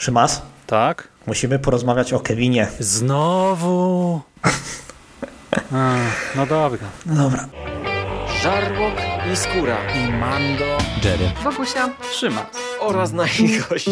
[0.00, 0.42] Szymas?
[0.66, 1.08] Tak?
[1.26, 2.68] Musimy porozmawiać o Kevinie.
[2.78, 4.20] Znowu?
[5.72, 5.94] A,
[6.36, 6.86] no dobra.
[7.06, 7.48] No dobra.
[8.42, 8.94] Żarłok
[9.32, 10.64] i Skóra I Mando.
[11.04, 11.30] Jerry.
[11.44, 11.88] Bogusia.
[12.12, 12.44] Szymas.
[12.80, 13.90] oraz nasi goście.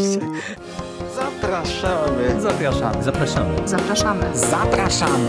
[1.16, 2.40] Zapraszamy.
[2.40, 3.02] Zapraszamy.
[3.02, 3.68] Zapraszamy.
[3.68, 4.24] Zapraszamy.
[4.34, 5.28] Zapraszamy.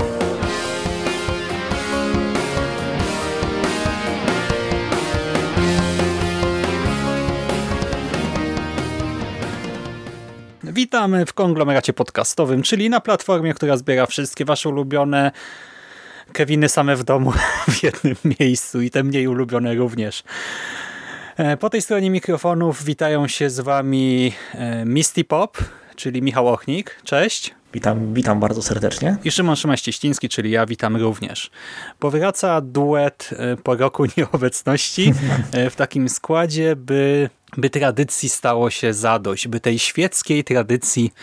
[10.89, 15.31] Witamy w konglomeracie podcastowym, czyli na platformie, która zbiera wszystkie wasze ulubione
[16.33, 17.33] Keviny same w domu
[17.71, 20.23] w jednym miejscu i te mniej ulubione również.
[21.37, 25.57] E, Po tej stronie mikrofonów witają się z wami e, Misty Pop,
[25.95, 27.01] czyli Michał Ochnik.
[27.03, 27.55] Cześć.
[27.73, 29.17] Witam, witam bardzo serdecznie.
[29.23, 31.51] I Szymon Szymaś-Cieśliński, czyli ja, witam również.
[31.99, 35.13] Powraca duet e, po roku nieobecności
[35.69, 41.13] w takim składzie, by, by tradycji stało się zadość, by tej świeckiej tradycji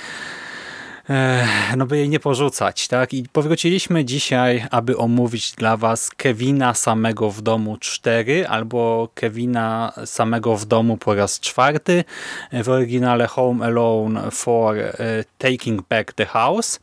[1.11, 3.15] e, no by jej nie porzucać, tak?
[3.15, 10.57] I powróciliśmy dzisiaj, aby omówić dla was Kevina samego w domu 4 albo Kevina samego
[10.57, 12.05] w domu po raz czwarty
[12.53, 14.95] w oryginale Home Alone for e,
[15.39, 16.81] Taking Back the House.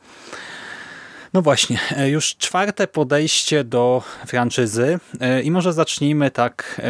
[1.34, 5.00] No właśnie, e, już czwarte podejście do franczyzy
[5.44, 6.82] i może zacznijmy tak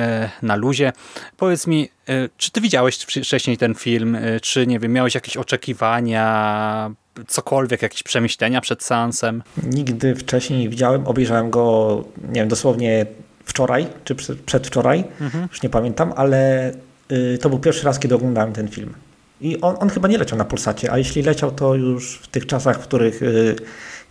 [0.42, 0.94] na luzie.
[1.38, 1.90] Powiedz mi,
[2.38, 6.92] czy ty widziałeś wcześniej ten film, e, czy nie wiem, miałeś jakieś oczekiwania,
[7.28, 9.44] cokolwiek, jakieś przemyślenia przed seansem?
[9.64, 11.08] Nigdy wcześniej nie widziałem.
[11.08, 13.06] Obejrzałem go, nie wiem, dosłownie
[13.46, 15.04] wczoraj, czy przed- przedwczoraj,
[15.52, 16.72] już nie pamiętam, ale
[17.12, 18.94] y, to był pierwszy raz, kiedy oglądałem ten film.
[19.42, 22.46] I on, on chyba nie leciał na Polsacie, a jeśli leciał, to już w tych
[22.46, 23.56] czasach, w których y,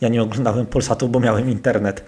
[0.00, 2.04] ja nie oglądałem Polsatu, bo miałem internet.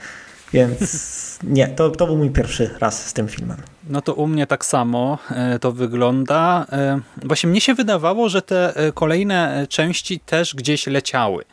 [0.53, 0.79] Więc
[1.43, 3.57] nie, to, to był mój pierwszy raz z tym filmem.
[3.89, 6.67] No to u mnie tak samo e, to wygląda.
[6.73, 11.45] E, Właśnie mnie się wydawało, że te e, kolejne części też gdzieś leciały.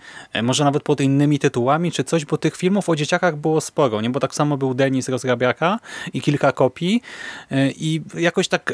[0.43, 4.09] Może nawet pod innymi tytułami czy coś, bo tych filmów o dzieciakach było sporo, nie?
[4.09, 5.79] Bo tak samo był Denis Rozrabiaka
[6.13, 7.01] i kilka kopii
[7.75, 8.73] i jakoś tak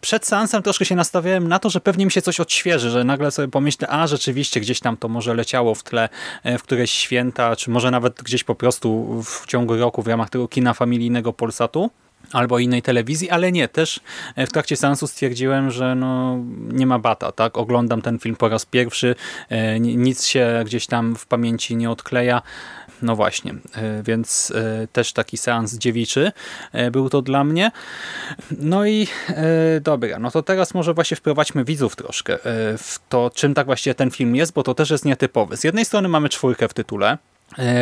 [0.00, 3.30] przed seansem troszkę się nastawiałem na to, że pewnie mi się coś odświeży, że nagle
[3.30, 6.08] sobie pomyślę, a rzeczywiście gdzieś tam to może leciało w tle
[6.58, 10.48] w któreś święta, czy może nawet gdzieś po prostu w ciągu roku w ramach tego
[10.48, 11.90] kina familijnego Polsatu
[12.32, 14.00] albo innej telewizji, ale nie, też
[14.36, 16.38] w trakcie seansu stwierdziłem, że no,
[16.72, 17.58] nie ma bata, tak?
[17.58, 19.14] Oglądam ten film po raz pierwszy,
[19.48, 22.42] e, ni- nic się gdzieś tam w pamięci nie odkleja.
[23.02, 26.32] No właśnie, e, więc e, też taki seans dziewiczy
[26.72, 27.70] e, był to dla mnie.
[28.58, 32.38] No i e, dobra, no to teraz może właśnie wprowadźmy widzów troszkę e,
[32.78, 35.56] w to, czym tak właściwie ten film jest, bo to też jest nietypowy.
[35.56, 37.33] Z jednej strony mamy czwórkę w tytule, E,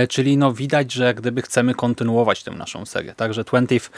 [0.09, 3.15] Czyli no widać, że gdyby chcemy kontynuować tę naszą serię.
[3.15, 3.91] Także 20th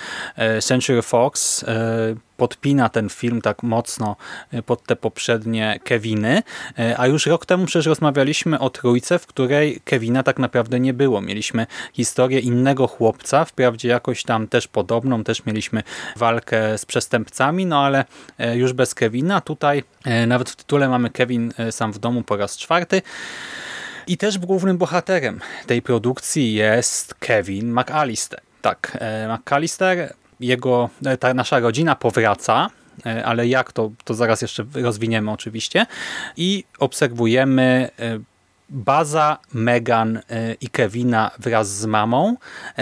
[0.61, 4.17] Century Fox e, podpina ten film tak mocno
[4.53, 6.43] e, pod te poprzednie Keviny,
[6.79, 10.95] E, a już rok temu przecież rozmawialiśmy o trójce, w której Kevina tak naprawdę nie
[10.95, 11.21] było.
[11.21, 15.83] Mieliśmy historię innego chłopca, wprawdzie jakoś tam też podobną, też mieliśmy
[16.17, 18.05] walkę z przestępcami, no ale
[18.39, 19.41] e, już bez Kevina.
[19.41, 23.03] Tutaj e, nawet w tytule mamy Kevin e, sam w domu po raz czwarty.
[24.07, 28.41] I też głównym bohaterem tej produkcji jest Kevin McAllister.
[28.63, 32.71] Tak, e, McAllister, jego, e, ta nasza rodzina powraca,
[33.07, 35.87] e, ale jak to, to zaraz jeszcze rozwiniemy oczywiście.
[36.37, 37.91] I obserwujemy
[38.69, 40.21] Baza, Megan
[40.61, 42.37] i Kevina wraz z mamą.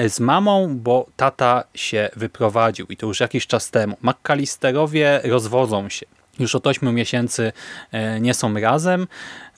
[0.09, 3.97] Z mamą, bo tata się wyprowadził i to już jakiś czas temu.
[4.03, 6.07] McAllisterowie rozwodzą się.
[6.39, 7.53] Już od 8 miesięcy
[7.93, 9.07] e, nie są razem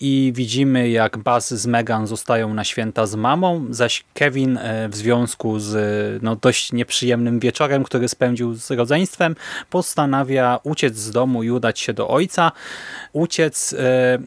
[0.00, 4.96] i widzimy jak Buzz z Megan zostają na święta z mamą, zaś Kevin e, w
[4.96, 9.36] związku z no, dość nieprzyjemnym wieczorem, który spędził z rodzeństwem,
[9.70, 12.52] postanawia uciec z domu i udać się do ojca.
[13.12, 14.18] Uciec e,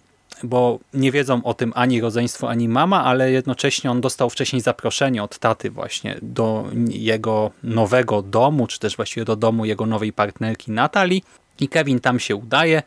[0.44, 5.24] bo nie wiedzą o tym ani rodzeństwo, ani mama, ale jednocześnie on dostał wcześniej zaproszenie
[5.24, 10.72] od taty właśnie do jego nowego domu, czy też właściwie do domu jego nowej partnerki
[10.72, 11.24] Natalii.
[11.62, 12.84] I Kevin tam się udaje,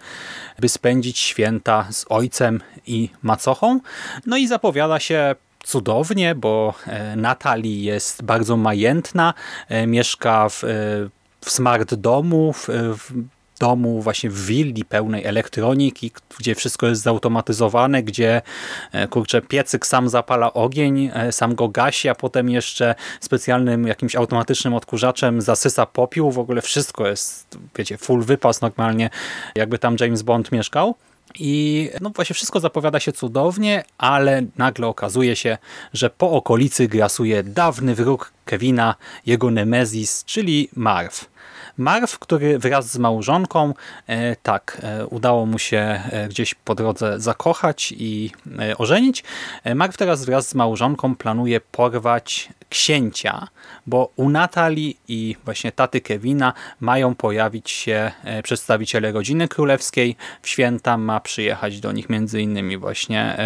[0.58, 3.80] by spędzić święta z ojcem i macochą.
[4.26, 5.34] No i zapowiada się
[5.64, 9.34] cudownie, bo e, Natalii jest bardzo majętna,
[9.68, 10.66] e, mieszka w, e,
[11.44, 13.12] w smart domu, w, w
[13.60, 18.42] domu właśnie w willi pełnej elektroniki, gdzie wszystko jest zautomatyzowane, gdzie
[18.92, 24.16] e, kurczę, piecyk sam zapala ogień, e, sam go gasi, a potem jeszcze specjalnym jakimś
[24.16, 26.30] automatycznym odkurzaczem zasysa popiół.
[26.30, 29.10] W ogóle wszystko jest, wiecie, full wypas normalnie,
[29.54, 30.94] jakby tam James Bond mieszkał.
[31.38, 35.58] I no właśnie wszystko zapowiada się cudownie, ale nagle okazuje się,
[35.92, 38.94] że po okolicy grasuje dawny wróg Kevina,
[39.26, 41.29] jego Nemezis, czyli Marv.
[41.80, 43.74] Marv, który wraz z małżonką,
[44.06, 48.30] e, tak, e, udało mu się e, gdzieś po drodze zakochać i
[48.78, 49.24] ożenić.
[49.74, 53.48] Marv teraz wraz z małżonką planuje porwać księcia,
[53.86, 58.12] bo u Natalii i właśnie taty Kevina mają pojawić się
[58.42, 60.16] przedstawiciele rodziny królewskiej.
[60.42, 63.36] W święta ma przyjechać do nich między innymi właśnie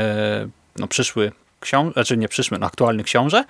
[0.78, 1.32] no, przyszły
[1.64, 3.44] książę, znaczy nie przyszły, no aktualny książę.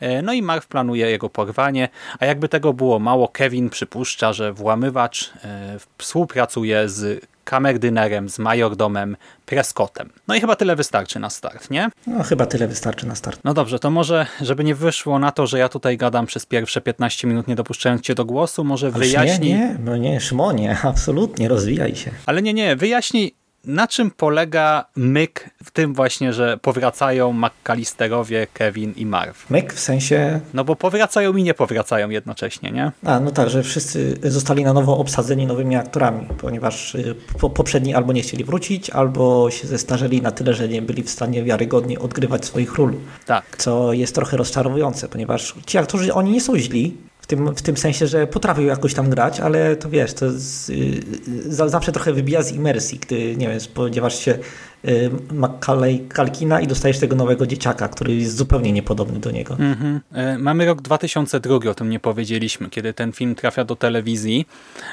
[0.00, 1.88] E, no i Marv planuje jego porwanie,
[2.18, 9.16] a jakby tego było mało, Kevin przypuszcza, że włamywacz e, współpracuje z kamerdynerem, z majordomem
[9.46, 10.10] Prescottem.
[10.28, 11.90] No i chyba tyle wystarczy na start, nie?
[12.06, 13.40] No chyba tyle wystarczy na start.
[13.44, 16.80] No dobrze, to może, żeby nie wyszło na to, że ja tutaj gadam przez pierwsze
[16.80, 19.52] 15 minut, nie dopuszczając cię do głosu, może wyjaśnij...
[19.52, 22.10] Nie, nie, no nie, Szymonie, absolutnie, rozwijaj się.
[22.26, 23.34] Ale nie, nie, wyjaśnij
[23.64, 29.34] na czym polega myk w tym właśnie, że powracają McAllisterowie, Kevin i Marv?
[29.50, 30.40] Myk w sensie...
[30.54, 32.92] No bo powracają i nie powracają jednocześnie, nie?
[33.04, 37.94] A, no tak, że wszyscy zostali na nowo obsadzeni nowymi aktorami, ponieważ y, po, poprzedni
[37.94, 41.98] albo nie chcieli wrócić, albo się zestarzeli na tyle, że nie byli w stanie wiarygodnie
[41.98, 42.94] odgrywać swoich ról.
[43.26, 43.44] Tak.
[43.58, 46.96] Co jest trochę rozczarowujące, ponieważ ci aktorzy, oni nie są źli,
[47.30, 51.68] tym, w tym sensie, że potrafił jakoś tam grać, ale to wiesz, to z, y,
[51.68, 54.38] zawsze trochę wybija z imersji, gdy, nie wiem, spodziewasz się
[54.84, 59.56] y, Macaulay Kalkina i dostajesz tego nowego dzieciaka, który jest zupełnie niepodobny do niego.
[59.58, 60.38] Mm -hmm.
[60.38, 64.46] Mamy rok 2002, o tym nie powiedzieliśmy, kiedy ten film trafia do telewizji.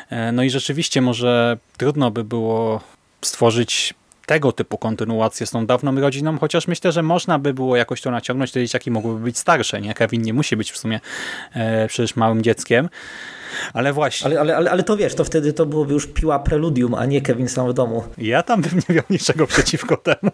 [0.10, 2.82] E, no i rzeczywiście może trudno by było
[3.22, 3.94] stworzyć
[4.28, 8.12] tego typu kontynuację z tą dawną rodziną, chociaż myślę, że można by było jakoś to
[8.12, 9.94] naciągnąć, te dzieciaki mogłyby być starsze, nie?
[9.94, 11.00] Kevin nie musi być w sumie
[11.54, 12.90] e, przecież małym dzieckiem,
[13.74, 14.26] ale właśnie.
[14.26, 17.22] Ale, ale, ale, ale to wiesz, to wtedy to byłoby już piła preludium, a nie
[17.22, 18.04] Kevin sam w domu.
[18.18, 20.32] Ja tam bym nie miał niczego przeciwko temu.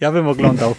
[0.00, 0.74] Ja bym oglądał.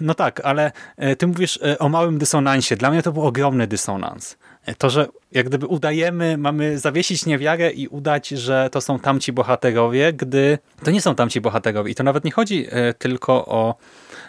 [0.00, 2.76] No tak, ale e, ty mówisz e, o małym dysonansie.
[2.76, 4.36] Dla mnie to był ogromny dysonans
[4.74, 10.12] to, że jak gdyby udajemy, mamy zawiesić niewiarę i udać, że to są tamci bohaterowie,
[10.12, 11.90] gdy to nie są tamci bohaterowie.
[11.90, 13.74] I to nawet nie chodzi e, tylko o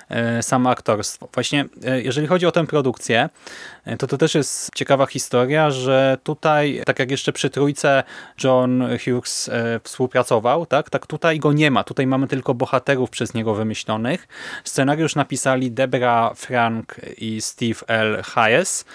[0.10, 1.30] e, samo aktorstwo.
[1.34, 3.30] Właśnie e, jeżeli chodzi o tę produkcję,
[4.00, 8.04] to to też jest ciekawa historia, że tutaj, tak jak jeszcze przy trójce
[8.44, 9.50] John Hughes
[9.84, 11.84] współpracował, tak, tak tutaj go nie ma.
[11.84, 14.28] Tutaj mamy tylko bohaterów przez niego wymyślonych.
[14.64, 18.24] Scenariusz napisali Debra Frank i Steve L.
[18.24, 18.86] Hayes.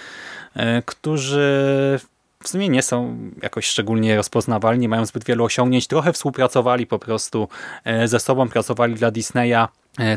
[0.56, 2.00] E, którzy
[2.42, 7.48] w sumie nie są jakoś szczególnie rozpoznawalni, mają zbyt wielu osiągnięć, trochę współpracowali po prostu
[7.84, 9.68] e, ze sobą, pracowali dla Disneya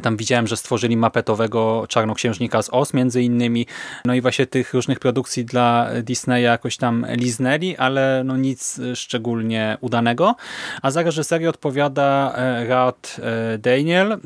[0.01, 3.65] tam widziałem, że stworzyli mapetowego Czarnoksiężnika z Os między innymi.
[4.05, 9.77] No i właśnie tych różnych produkcji dla Disneya jakoś tam liznęli, ale no nic szczególnie
[9.81, 10.35] udanego.
[10.81, 14.17] A za reżyserię odpowiada e, Rad e, Daniel,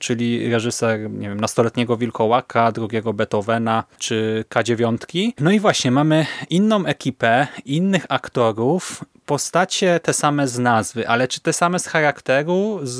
[0.00, 5.32] czyli reżyser nie wiem, nastoletniego Wilkołaka, drugiego Beethovena czy K9.
[5.40, 11.40] No i właśnie mamy inną ekipę, innych aktorów, postacie te same z nazwy, ale czy
[11.40, 12.98] te same z charakteru, z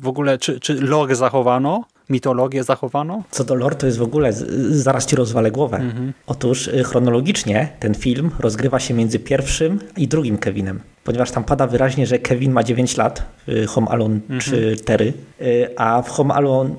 [0.00, 1.84] w ogóle, czy, czy lore zachowano?
[2.08, 3.22] mitologię zachowano?
[3.30, 4.32] Co do lore, to jest w ogóle,
[4.70, 5.76] zaraz ci rozwalę głowę.
[5.76, 6.12] Mhm.
[6.26, 11.66] Otóż y, chronologicznie ten film rozgrywa się między pierwszym i drugim Kevinem ponieważ tam pada
[11.66, 14.76] wyraźnie, że Kevin ma 9 lat w Home Alone mhm.
[14.76, 16.70] 4, y, a w Home Alone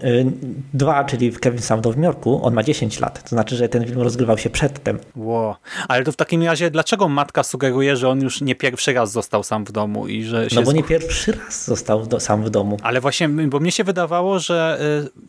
[0.73, 3.23] 2, y, czyli w Kevin Sam w Nowym Jorku, on ma 10 lat.
[3.23, 4.99] To znaczy, że ten film rozgrywał się przedtem.
[5.15, 5.55] Wow.
[5.87, 9.43] Ale to w takim razie, dlaczego matka sugeruje, że on już nie pierwszy raz został
[9.43, 10.07] sam w domu?
[10.07, 12.77] i że No bo nie pierwszy raz został do, sam w domu.
[12.83, 14.79] Ale właśnie, bo mnie się wydawało, że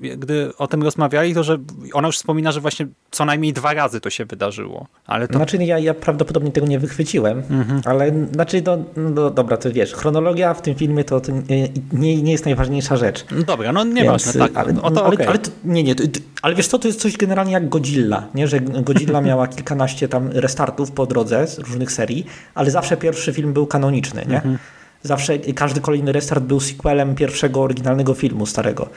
[0.03, 1.59] y, gdy o tym rozmawiali, to że
[1.93, 4.87] ona już wspomina, że właśnie co najmniej dwa razy to się wydarzyło.
[5.07, 5.35] Ale to...
[5.35, 7.83] Znaczy ja, ja prawdopodobnie tego nie wychwyciłem, mhm.
[7.85, 11.33] ale znaczy no, no dobra, to wiesz, chronologia w tym filmie to, to
[11.93, 13.25] nie, nie jest najważniejsza rzecz.
[13.31, 14.57] No dobra, no nieważne, tak.
[14.57, 15.29] Ale, no, to, ale, okay.
[15.29, 16.03] ale to, nie, nie, to,
[16.43, 18.49] ale wiesz co, to jest coś generalnie jak Godzilla, nie?
[18.49, 23.53] że Godzilla miała kilkanaście tam restartów po drodze z różnych serii, ale zawsze pierwszy film
[23.53, 24.37] był kanoniczny, nie?
[24.37, 24.59] Mhm.
[25.03, 28.89] Zawsze każdy kolejny restart był sequelem pierwszego oryginalnego filmu starego.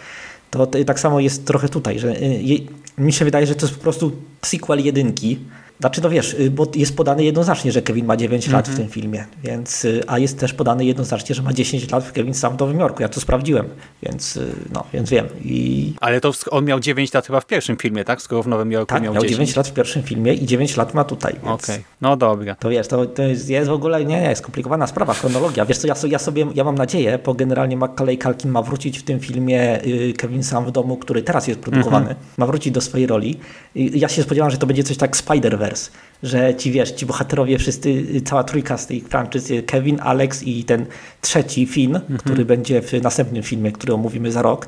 [0.49, 3.83] To, tak samo jest trochę tutaj, że y, mi się wydaje, że to jest po
[3.83, 5.39] prostu sequel jedynki,
[5.79, 8.87] znaczy, no wiesz, y, bo jest podane jednoznacznie, że Kevin ma 9 lat w mhm.
[8.87, 12.33] tym filmie, więc, y, a jest też podane jednoznacznie, że ma 10 lat w Kevin
[12.33, 13.01] sam w Nowym Jorku.
[13.01, 13.69] Ja to sprawdziłem,
[14.03, 15.27] więc, y, no, więc wiem.
[15.45, 15.93] I...
[16.01, 18.21] Ale to on miał 9 lat chyba w pierwszym filmie, tak?
[18.21, 19.37] Skoro w Nowym Jorku tak, miał, miał 10.
[19.37, 21.35] 9 lat w pierwszym filmie i 9 lat ma tutaj.
[21.41, 21.83] Okej, okay.
[22.01, 22.55] no dobra.
[22.55, 25.65] To wiesz, to, to jest, jest, w ogóle, nie, nie, skomplikowana sprawa, chronologia.
[25.65, 29.03] Wiesz co, ja, ja sobie, ja mam nadzieję, bo generalnie Macaulay Culkin ma wrócić w
[29.03, 29.79] tym filmie
[30.17, 32.25] Kevin sam w domu, który teraz jest produkowany, mhm.
[32.37, 33.39] ma wrócić do swojej roli.
[33.75, 35.91] Ja się spodziewam, że to będzie coś tak Spider-Verse,
[36.23, 40.85] że ci wiesz, ci bohaterowie wszyscy, cała trójka z tej franczyzy, Kevin, Alex i ten
[41.21, 42.19] trzeci Finn, mhm.
[42.19, 44.67] który będzie w następnym filmie, który omówimy za rok,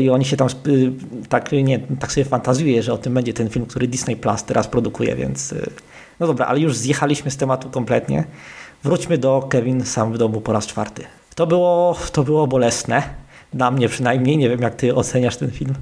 [0.00, 0.48] i oni się tam
[1.28, 4.68] tak, nie, tak sobie fantazjuje, że o tym będzie ten film, który Disney Plus teraz
[4.68, 5.54] produkuje, więc
[6.20, 8.24] no dobra, ale już zjechaliśmy z tematu kompletnie.
[8.84, 11.04] Wróćmy do Kevin sam w domu po raz czwarty.
[11.34, 13.02] To było, to było bolesne,
[13.52, 14.38] dla mnie przynajmniej.
[14.38, 15.74] Nie wiem, jak ty oceniasz ten film.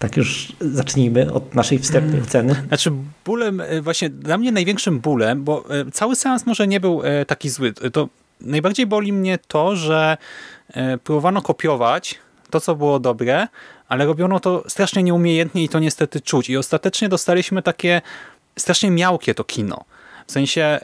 [0.00, 2.26] Tak już zacznijmy od naszej wstępnej mm.
[2.26, 2.62] ceny.
[2.68, 2.92] Znaczy
[3.24, 7.24] bólem, e, właśnie dla mnie największym bólem, bo e, cały seans może nie był e,
[7.24, 7.72] taki zły.
[7.72, 8.08] To
[8.40, 10.16] najbardziej boli mnie to, że
[11.04, 12.18] próbowano kopiować
[12.50, 13.48] to, co było dobre,
[13.88, 16.50] ale robiono to strasznie nieumiejętnie i to niestety czuć.
[16.50, 18.02] I ostatecznie dostaliśmy takie
[18.58, 19.84] strasznie miałkie to kino.
[20.26, 20.80] W sensie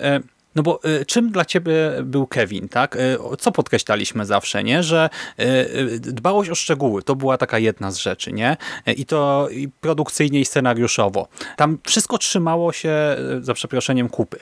[0.56, 2.96] no bo y, czym dla ciebie był Kevin, tak?
[2.96, 4.82] Y, co podkreślaliśmy zawsze, nie?
[4.82, 5.10] Że
[5.40, 8.56] y, dbałość o szczegóły to była taka jedna z rzeczy, nie?
[8.96, 11.28] I to i produkcyjnie i scenariuszowo.
[11.56, 14.38] Tam wszystko trzymało się, za przeproszeniem, kupy.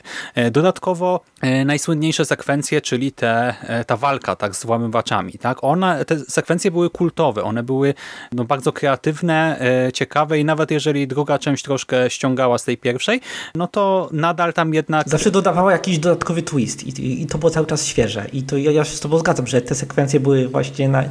[0.51, 1.21] Dodatkowo
[1.65, 3.55] najsłynniejsze sekwencje, czyli te,
[3.87, 5.65] ta walka tak, z włamywaczami, tak?
[5.65, 7.95] One, te sekwencje były kultowe, one były
[8.33, 9.61] no, bardzo kreatywne,
[9.95, 13.21] ciekawe i nawet jeżeli druga część troszkę ściągała z tej pierwszej,
[13.55, 15.09] no to nadal tam jednak...
[15.09, 18.27] Zawsze dodawała jakiś dodatkowy twist i, i to było cały czas świeże.
[18.33, 21.03] I to ja, ja się z tobą zgadzam, że te sekwencje były właśnie na,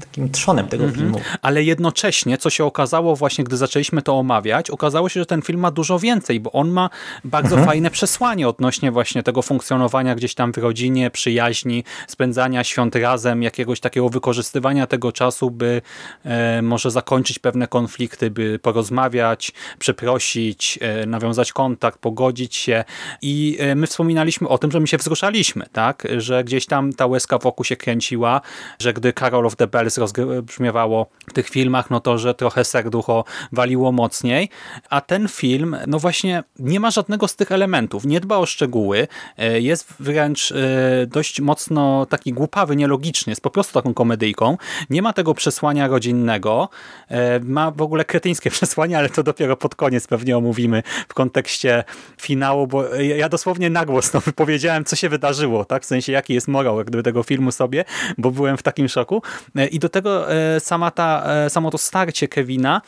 [0.00, 0.98] takim trzonem tego mm -hmm.
[0.98, 1.20] filmu.
[1.42, 5.60] Ale jednocześnie, co się okazało właśnie, gdy zaczęliśmy to omawiać, okazało się, że ten film
[5.60, 6.90] ma dużo więcej, bo on ma
[7.24, 7.68] bardzo mm -hmm.
[7.68, 13.80] fajne przesłanie odnośnie właśnie tego funkcjonowania gdzieś tam w rodzinie, przyjaźni, spędzania świąt razem, jakiegoś
[13.80, 15.82] takiego wykorzystywania tego czasu, by
[16.24, 22.84] e, może zakończyć pewne konflikty, by porozmawiać, przeprosić, e, nawiązać kontakt, pogodzić się.
[23.22, 26.06] I e, my wspominaliśmy wspominaliśmy o tym, że my się wzruszaliśmy, tak?
[26.16, 28.40] Że gdzieś tam ta łezka wokół się kręciła,
[28.78, 33.24] że gdy Carol of the Bells rozbrzmiewało w tych filmach, no to, że trochę serducho
[33.52, 34.48] waliło mocniej,
[34.90, 39.08] a ten film, no właśnie nie ma żadnego z tych elementów, nie dba o szczegóły,
[39.38, 44.56] e, jest wręcz e, dość mocno taki głupawy, nielogiczny, jest po prostu taką komedyjką,
[44.90, 46.68] nie ma tego przesłania rodzinnego,
[47.08, 51.84] e, ma w ogóle kretyńskie przesłanie, ale to dopiero pod koniec pewnie omówimy w kontekście
[52.20, 55.82] finału, bo ja dosłownie nagłos mocno wypowiedziałem, co się wydarzyło, tak?
[55.82, 57.84] W sensie, jaki jest morał jak gdyby tego filmu sobie,
[58.18, 59.22] bo byłem w takim szoku.
[59.56, 62.82] E, I do tego e, sama ta, e, samo to starcie Kevina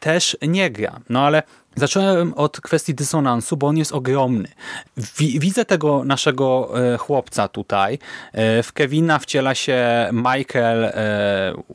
[0.00, 1.00] też nie gra.
[1.08, 1.42] No ale
[1.76, 4.48] Zacząłem od kwestii dysonansu, bo on jest ogromny.
[5.18, 7.98] Widzę tego naszego chłopca tutaj.
[8.62, 10.92] W Kevina wciela się Michael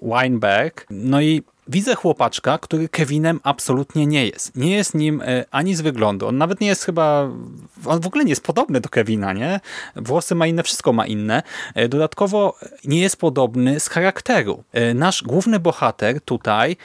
[0.01, 0.85] Weinberg.
[0.89, 4.55] No i Widzę chłopaczka, który Kevinem absolutnie nie jest.
[4.55, 6.27] Nie jest nim e, ani z wyglądu.
[6.27, 7.29] On nawet nie jest chyba...
[7.85, 9.59] On w ogóle nie jest podobny do Kevina, nie?
[9.95, 11.43] Włosy ma inne, wszystko ma inne.
[11.75, 12.55] E, dodatkowo
[12.85, 14.63] nie jest podobny z charakteru.
[14.73, 16.77] E, nasz główny bohater tutaj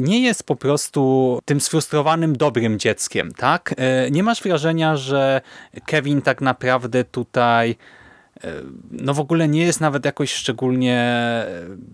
[0.00, 3.74] nie jest po prostu tym sfrustrowanym, dobrym dzieckiem, tak?
[4.10, 5.40] Nie masz wrażenia, że
[5.86, 7.76] Kevin tak naprawdę tutaj
[8.90, 11.20] no w ogóle nie jest nawet jakoś szczególnie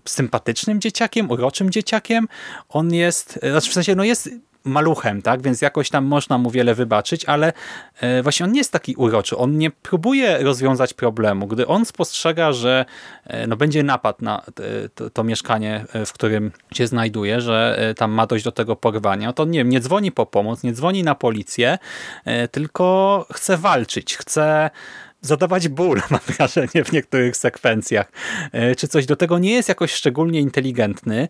[0.05, 2.27] sympatycznym dzieciakiem, uroczym dzieciakiem.
[2.69, 4.29] On jest, znaczy w sensie no jest
[4.67, 5.41] maluchem, tak?
[5.41, 7.53] Więc jakoś tam można mu wiele wybaczyć, ale
[7.99, 9.37] e, właśnie on nie jest taki uroczy.
[9.37, 11.47] On nie próbuje rozwiązać problemu.
[11.47, 12.85] Gdy on spostrzega, że
[13.25, 14.41] e, no, będzie napad na
[14.95, 19.33] to, to mieszkanie, e, w którym się znajduje, że tam ma dojść do tego porwania,
[19.33, 21.77] to nie wiem, nie dzwoni po pomoc, nie dzwoni na policję,
[22.51, 24.69] tylko chce walczyć, chce
[25.21, 28.11] zadawać ból, mam wrażenie, w niektórych sekwencjach.
[28.51, 31.27] E, czy coś do tego nie jest jakoś szczególnie inteligentny.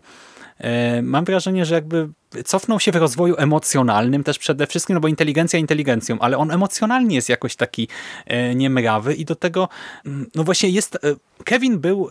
[0.58, 2.08] E, mam wrażenie, że jakby
[2.44, 7.16] cofnął się w rozwoju emocjonalnym też przede wszystkim, no bo inteligencja inteligencją, ale on emocjonalnie
[7.16, 7.88] jest jakoś taki
[8.26, 9.68] e, niemrawy i do tego,
[10.06, 10.98] mm, no właśnie jest,
[11.44, 12.10] Kevin był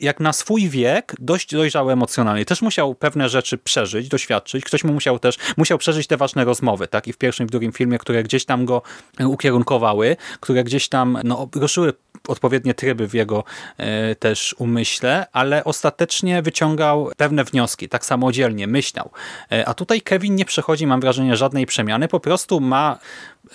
[0.00, 2.44] jak na swój wiek dość dojrzały emocjonalnie.
[2.44, 4.64] Też musiał pewne rzeczy przeżyć, doświadczyć.
[4.64, 7.08] Ktoś mu musiał też musiał przeżyć te ważne rozmowy, tak?
[7.08, 8.82] I w pierwszym w drugim filmie, które gdzieś tam go
[9.26, 11.92] ukierunkowały, które gdzieś tam no, ruszyły
[12.28, 13.44] odpowiednie tryby w jego
[13.76, 19.10] e, też umyśle, ale ostatecznie wyciągał pewne wnioski, tak samodzielnie, myślał.
[19.52, 22.98] E, a tutaj Kevin nie przechodzi, mam wrażenie, żadnej przemiany, po prostu ma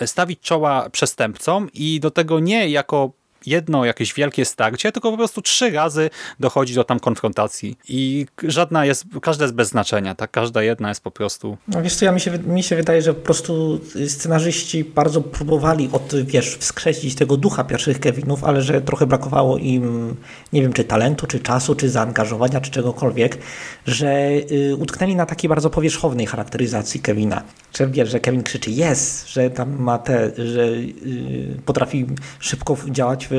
[0.06, 3.12] stawić czoła przestępcom i do tego nie jako
[3.46, 6.10] jedno jakieś wielkie starcie, tylko po prostu trzy razy
[6.40, 10.30] dochodzi do tam konfrontacji i żadna jest, każda jest bez znaczenia, tak?
[10.30, 11.56] Każda jedna jest po prostu...
[11.68, 15.88] No wiesz co, ja mi się, mi się wydaje, że po prostu scenarzyści bardzo próbowali
[15.92, 20.16] od, wiesz, wskrzesić tego ducha pierwszych Kevinów, ale że trochę brakowało im,
[20.52, 23.38] nie wiem, czy talentu, czy czasu, czy zaangażowania, czy czegokolwiek,
[23.86, 27.42] że y, utknęli na takiej bardzo powierzchownej charakteryzacji Kevina.
[27.74, 32.06] Że wiesz, że Kevin krzyczy yes, że tam ma te, że y, potrafi
[32.38, 33.35] szybko działać w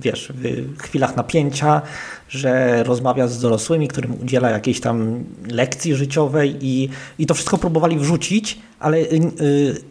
[0.00, 0.32] wiesz,
[0.76, 1.82] w chwilach napięcia,
[2.28, 6.88] że rozmawia z dorosłymi, którym udziela jakiejś tam lekcji życiowej i,
[7.18, 9.08] i to wszystko próbowali wrzucić, ale yy,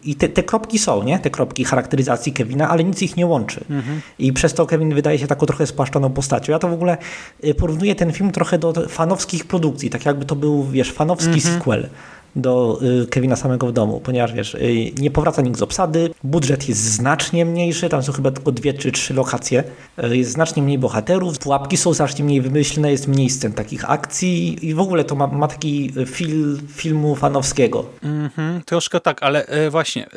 [0.04, 1.20] i te, te, kropki są, nie?
[1.20, 3.64] Te kropki charakteryzacji Kevina, ale nic ich nie łączy.
[3.70, 4.02] Mhm.
[4.20, 6.52] I przez to Kevin wydaje się taką trochę spłaszczoną postacią.
[6.52, 6.98] Ja to w ogóle
[7.44, 11.56] y, porównuję ten film trochę do fanowskich produkcji, tak jakby to był, wiesz, fanowski mhm.
[11.56, 11.90] sequel
[12.36, 16.70] do y, Kevina samego w domu, ponieważ wiesz, y, nie powraca nikt z obsady, budżet
[16.70, 19.64] jest znacznie mniejszy, tam są chyba tylko dwie czy trzy lokacje,
[20.04, 24.68] y, jest znacznie mniej bohaterów, pułapki są znacznie mniej wymyślne, jest mniej scen takich akcji
[24.68, 27.86] i w ogóle to ma, ma taki fil, filmu fanowskiego.
[28.04, 30.08] Mm -hmm, troszkę tak, ale właśnie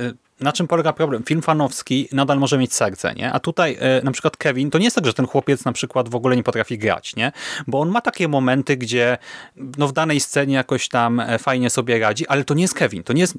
[0.42, 1.22] na czym polega problem?
[1.24, 3.32] Film fanowski nadal może mieć serce, nie?
[3.32, 6.08] A tutaj e, na przykład Kevin, to nie jest tak, że ten chłopiec na przykład
[6.08, 7.32] w ogóle nie potrafi grać, nie?
[7.66, 9.18] Bo on ma takie momenty, gdzie
[9.56, 13.02] no, w danej scenie jakoś tam e, fajnie sobie radzi, ale to nie jest Kevin,
[13.02, 13.38] to nie jest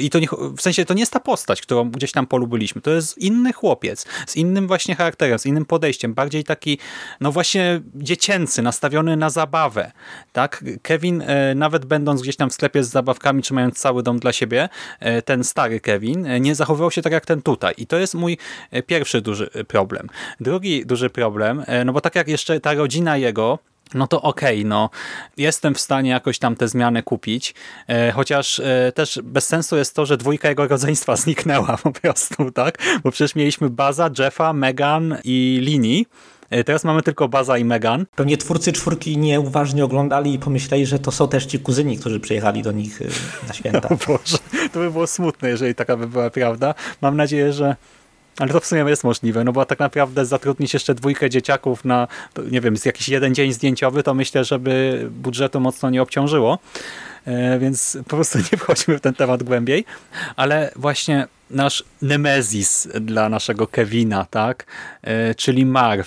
[0.00, 2.80] i to nie, w sensie to nie jest ta postać, którą gdzieś tam polubiliśmy.
[2.80, 6.78] To jest inny chłopiec, z innym właśnie charakterem, z innym podejściem, bardziej taki,
[7.20, 9.92] no właśnie dziecięcy, nastawiony na zabawę.
[10.32, 10.64] Tak?
[10.82, 14.32] Kevin, e, nawet będąc gdzieś tam w sklepie z zabawkami, czy mając cały dom dla
[14.32, 14.68] siebie,
[15.00, 17.74] e, ten stary Kevin, e, nie zachowywał się tak jak ten tutaj.
[17.76, 18.38] I to jest mój
[18.86, 20.06] pierwszy duży problem.
[20.40, 23.58] Drugi duży problem, no bo tak jak jeszcze ta rodzina jego,
[23.94, 24.90] no to okej, okay, no
[25.36, 27.54] jestem w stanie jakoś tam te zmiany kupić,
[27.88, 32.50] e, chociaż e, też bez sensu jest to, że dwójka jego rodzeństwa zniknęła po prostu,
[32.50, 32.78] tak?
[33.04, 36.06] Bo przecież mieliśmy Baza, Jeffa, Megan i Lini.
[36.50, 38.06] E, teraz mamy tylko Baza i Megan.
[38.16, 42.62] Pewnie twórcy czwórki nieuważnie oglądali i pomyśleli, że to są też ci kuzyni, którzy przyjechali
[42.62, 43.04] do nich e,
[43.48, 43.88] na święta.
[43.88, 44.38] O Boże,
[44.72, 46.74] to by było smutne, jeżeli taka by była prawda.
[47.00, 47.76] Mam nadzieję, że
[48.38, 52.08] ale to w sumie jest możliwe, no bo tak naprawdę zatrudnić jeszcze dwójkę dzieciaków na,
[52.50, 56.58] nie wiem, jakiś jeden dzień zdjęciowy, to myślę, żeby budżetu mocno nie obciążyło.
[57.26, 59.84] E, więc po prostu nie wchodźmy w ten temat głębiej.
[60.36, 64.66] Ale właśnie nasz nemezis dla naszego Kevina, tak?
[65.02, 66.06] E, czyli Marv.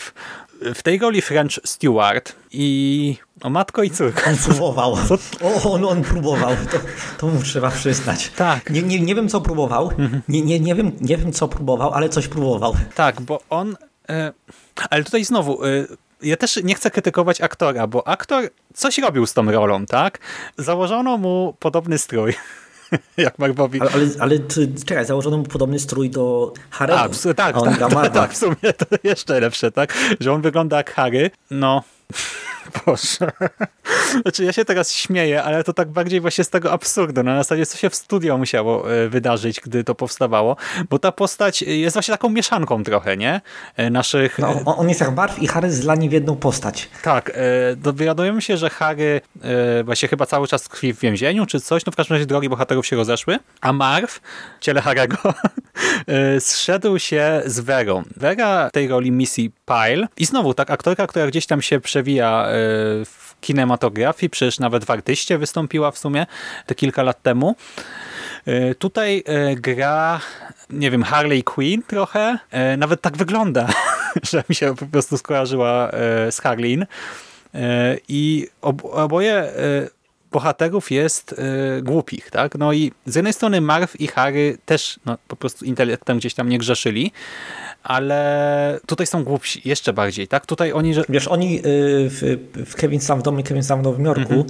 [0.75, 4.29] W tej roli French Stewart i o matko i córka.
[4.29, 4.97] On próbował.
[5.41, 6.55] O, on, on próbował.
[6.71, 6.77] To,
[7.17, 8.31] to mu trzeba przyznać.
[8.35, 8.69] Tak.
[8.69, 9.91] Nie, nie, nie wiem, co próbował.
[9.97, 10.21] Mhm.
[10.27, 12.75] Nie, nie, nie, wiem, nie wiem, co próbował, ale coś próbował.
[12.95, 13.77] Tak, bo on...
[14.09, 14.33] E,
[14.89, 15.65] ale tutaj znowu...
[15.65, 15.69] E,
[16.21, 20.19] ja też nie chcę krytykować aktora, bo aktor coś robił z tą rolą, tak?
[20.57, 22.33] Założono mu podobny strój.
[23.17, 23.81] jak Markowi.
[23.81, 24.39] Ale, ale, ale
[24.85, 27.29] czekaj, założono mu podobny strój do Harry'ego.
[27.29, 29.93] A, tak, tak, tak, tak, w sumie to jeszcze lepsze, tak?
[30.19, 31.31] Że on wygląda jak Harry.
[31.51, 31.83] No,
[32.85, 33.31] Boże.
[34.21, 37.23] Znaczy ja się teraz śmieję, ale to tak bardziej właśnie z tego absurdu.
[37.23, 40.55] Na zasadzie co się w studio musiało e, wydarzyć, gdy to powstawało,
[40.89, 43.41] bo ta postać jest właśnie taką mieszanką trochę, nie?
[43.75, 44.39] E, naszych...
[44.39, 46.89] No, on jest jak Barw i Harry zlani w jedną postać.
[47.03, 47.29] Tak.
[47.29, 49.21] E, dowiadujemy się, że Harry
[49.83, 51.85] właśnie chyba cały czas tkwi w więzieniu, czy coś.
[51.85, 54.07] No w każdym razie drogi bohaterów się rozeszły, a Marv,
[54.59, 55.33] ciele Harry'ego,
[56.39, 58.03] zszedł się z Verą.
[58.17, 62.47] Vera tej roli Missy Pyle i znowu tak aktorka, która gdzieś tam się przewija
[63.05, 66.25] w kinematografii, przecież nawet w Artyście wystąpiła w sumie
[66.65, 67.55] te kilka lat temu.
[68.45, 70.21] E, tutaj e, gra,
[70.69, 72.37] nie wiem, Harley Quinn trochę,
[72.77, 73.67] nawet tak wygląda,
[74.31, 75.91] że mi się po prostu skojarzyła
[76.31, 76.79] z Harley.
[78.07, 78.47] I
[78.81, 79.53] oboje
[80.33, 81.35] bohaterów jest
[81.83, 82.55] głupich, tak?
[82.55, 86.49] No i z jednej strony Marv i Harry też no, po prostu intelektem gdzieś tam
[86.49, 87.11] nie grzeszyli,
[87.83, 90.45] ale tutaj są głupsi jeszcze bardziej, tak?
[90.45, 90.93] Tutaj oni...
[91.09, 94.47] Wiesz, oni y, w, w Kevin Sam w domu Kevin Sam w Nowym Jorku mhm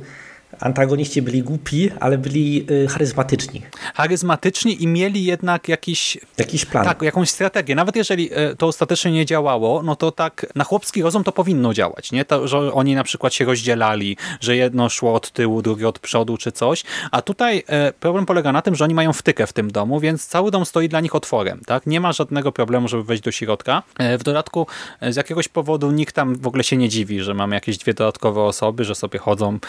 [0.60, 3.62] antagoniści byli głupi, ale byli y, charyzmatyczni.
[3.96, 6.18] Charyzmatyczni i mieli jednak jakiś...
[6.38, 6.86] Jakiś plan.
[6.86, 7.76] Tak, jakąś strategię.
[7.76, 11.74] Nawet jeżeli y, to ostatecznie nie działało, no to tak na chłopski rozum to powinno
[11.74, 12.26] działać, nie?
[12.26, 16.38] To, że oni na przykład się rozdzielali, że jedno szło od tyłu, drugie od przodu
[16.38, 17.64] czy coś, a tutaj y,
[18.00, 20.90] problem polega na tym, że oni mają wtykę w tym domu, więc cały dom stoi
[20.90, 21.86] dla nich otworem, tak?
[21.88, 23.84] Nie ma żadnego problemu, żeby wejść do środka.
[24.20, 24.68] W dodatku
[25.02, 28.42] z jakiegoś powodu nikt tam w ogóle się nie dziwi, że mamy jakieś dwie dodatkowe
[28.42, 29.60] osoby, że sobie chodzą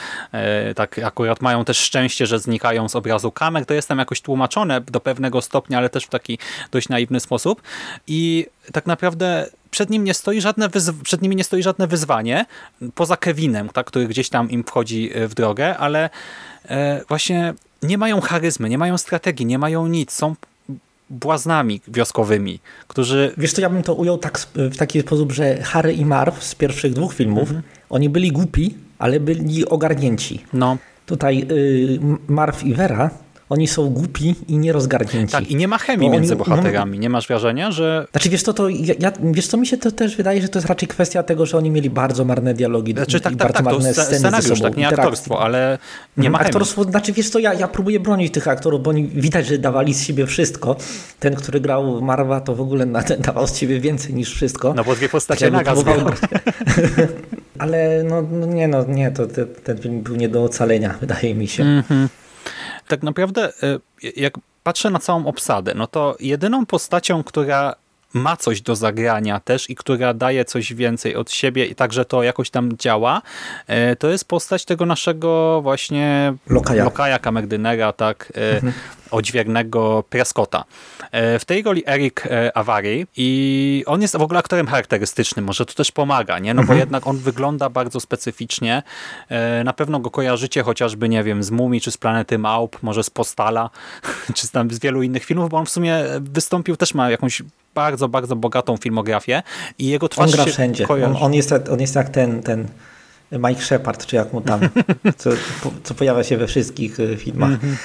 [0.74, 3.66] tak akurat mają też szczęście, że znikają z obrazu kamer.
[3.66, 6.38] To jest tam jakoś tłumaczone do pewnego stopnia, ale też w taki
[6.70, 7.62] dość naiwny sposób.
[8.06, 10.68] I tak naprawdę przed, nim nie stoi żadne
[11.02, 12.46] przed nimi nie stoi żadne wyzwanie,
[12.94, 16.10] poza Kevinem, tak, który gdzieś tam im wchodzi e, w drogę, ale
[16.68, 20.12] e, właśnie nie mają charyzmy, nie mają strategii, nie mają nic.
[20.12, 20.34] Są
[21.10, 23.34] błaznami wioskowymi, którzy...
[23.38, 26.54] Wiesz co, ja bym to ujął tak, w taki sposób, że Harry i Marv z
[26.54, 27.62] pierwszych dwóch filmów, mhm.
[27.90, 30.44] oni byli głupi, ale byli ogarnięci.
[30.52, 30.76] No.
[31.06, 33.10] Tutaj y, Marv i Vera
[33.48, 35.32] oni są głupi i nierozgarnięci.
[35.32, 36.98] Tak, i nie ma chemii Bo między oni- bohaterami.
[36.98, 39.90] Nie masz wrażenia, że Znaczy wiesz co, to ja, ja, wiesz co, mi się to
[39.92, 43.20] też wydaje, że to jest raczej kwestia tego, że oni mieli bardzo marne dialogi Znaczy,
[43.20, 45.02] tak, i tak, bardzo tak, marne sce- sceny ze scenariusz, sobą, tak, nie interakcje.
[45.04, 45.78] aktorstwo, ale
[46.16, 46.48] nie ma chemii.
[46.48, 49.94] Aktorstwo, znaczy wiesz co, ja, ja próbuję bronić tych aktorów, bo oni widać, że dawali
[49.94, 50.76] z siebie wszystko.
[51.20, 54.74] Ten, który grał Marwa, to w ogóle na ten dawał z siebie więcej niż wszystko.
[54.74, 56.06] No bo dwie postacie próbował- grał.
[57.58, 61.34] Ale no, no nie, no nie, to te, ten film był nie do ocalenia, wydaje
[61.34, 61.62] mi się.
[61.62, 62.08] Mhm.
[62.88, 63.52] Tak naprawdę,
[64.04, 67.74] y, jak patrzę na całą obsadę, no to jedyną postacią, która
[68.14, 72.22] ma coś do zagrania też i która daje coś więcej od siebie i także to
[72.22, 73.22] jakoś tam działa,
[73.92, 76.84] y, to jest postać tego naszego właśnie Lokaja.
[76.84, 78.72] Lokaja Kamerdynera, tak, y,
[79.10, 80.64] odźwiernego Prescotta.
[81.34, 85.66] Y, W tej roli Eric y, Avary i on jest w ogóle aktorem charakterystycznym, może
[85.66, 86.54] to też pomaga, nie?
[86.54, 88.82] No bo jednak on wygląda bardzo specyficznie.
[89.64, 93.10] Na pewno go kojarzycie chociażby, nie wiem, z Mumii, czy z Planety Małp, może z
[93.10, 93.70] Postala,
[94.34, 97.42] czy z, tam z wielu innych filmów, bo on w sumie wystąpił, też ma jakąś
[97.74, 99.42] bardzo, bardzo bogatą filmografię
[99.78, 100.88] i jego On twarz gra się wszędzie.
[100.88, 102.68] On, on, jest, on jest jak ten, ten
[103.32, 104.60] Mike Shepard, czy jak mu tam,
[105.16, 105.30] co,
[105.84, 107.76] co pojawia się we wszystkich y, filmach Mhm.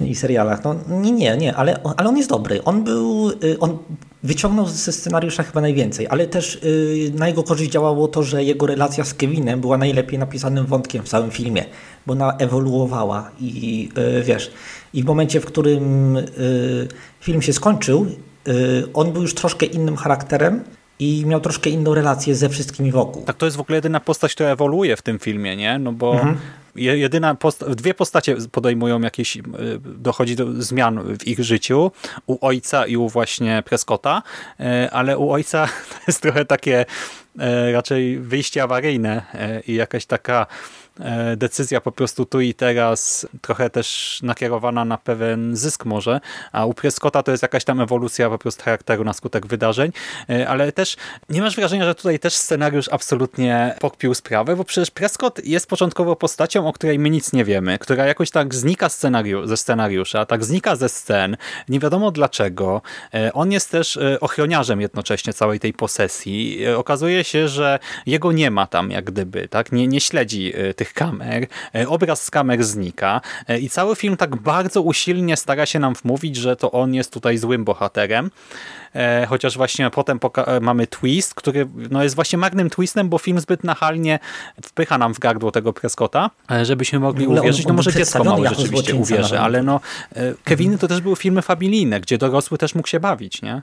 [0.00, 0.64] i serialach.
[0.64, 2.64] No nie, nie, nie, ale, ale on jest dobry.
[2.64, 3.78] On był, y, on
[4.22, 8.66] wyciągnął ze scenariusza chyba najwięcej, ale też y, na jego korzyść działało to, że jego
[8.66, 11.64] relacja z Kevinem była najlepiej napisanym wątkiem w całym filmie,
[12.06, 13.88] bo ona ewoluowała i
[14.22, 14.50] wiesz,
[14.94, 16.16] i w momencie, w którym
[17.20, 18.06] film się skończył,
[18.94, 20.64] on był już troszkę innym charakterem
[20.98, 23.22] i miał troszkę inną relację ze wszystkimi wokół.
[23.24, 25.78] Tak, to jest w ogóle jedyna postać, która ewoluuje w tym filmie, nie?
[25.78, 26.36] No bo Mhm.
[26.76, 29.42] je- jedyna posta- dwie postacie podejmują jakieś, y,
[29.84, 31.90] dochodzi do zmian w ich życiu,
[32.26, 34.22] u ojca i u właśnie Prescotta,
[34.60, 36.80] y, ale u ojca to jest trochę takie
[37.36, 40.46] y, raczej wyjście awaryjne y, i jakaś taka
[40.83, 40.83] y,
[41.36, 46.20] decyzja po prostu tu i teraz, trochę też nakierowana na pewien zysk może,
[46.52, 49.92] a u Prescotta to jest jakaś tam ewolucja po prostu charakteru na skutek wydarzeń,
[50.30, 50.96] y, ale też
[51.28, 56.16] nie masz wrażenia, że tutaj też scenariusz absolutnie pokpił sprawę, bo przecież Prescott jest początkowo
[56.16, 60.44] postacią, o której my nic nie wiemy, która jakoś tak znika scenariu ze scenariusza, tak
[60.44, 61.36] znika ze scen,
[61.68, 62.82] nie wiadomo dlaczego.
[63.14, 66.66] Y, On jest też ochroniarzem jednocześnie całej tej posesji.
[66.76, 69.72] Okazuje się, że jego nie ma tam jak gdyby, tak?
[69.72, 71.46] Nie, nie śledzi y, tych kamer.
[71.76, 73.20] Y, Obraz z kamer znika
[73.50, 77.12] y, i cały film tak bardzo usilnie stara się nam wmówić, że to on jest
[77.12, 78.30] tutaj złym bohaterem.
[78.94, 83.40] E, Chociaż właśnie potem e, mamy twist, który no jest właśnie magnym twistem, bo film
[83.40, 84.18] zbyt nachalnie
[84.64, 87.64] wpycha nam w gardło tego Prescotta, e, żebyśmy mogli W ogóle on- uwierzyć.
[87.66, 89.80] No on może dziecko małe rzeczywiście uwierzy, ale no
[90.16, 93.62] e, Keviny to też były filmy familijne, gdzie dorosły też mógł się bawić, nie?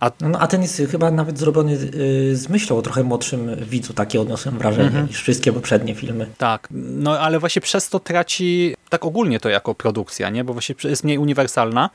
[0.00, 3.92] A No, a ten jest chyba nawet zrobiony y, z myślą o trochę młodszym widzu,
[3.92, 5.06] takie odniosłem wrażenie, Mhm.
[5.06, 6.26] niż wszystkie poprzednie filmy.
[6.38, 10.44] Tak, no ale właśnie przez to traci tak ogólnie to jako produkcja, nie?
[10.44, 11.90] bo właśnie jest mniej uniwersalna.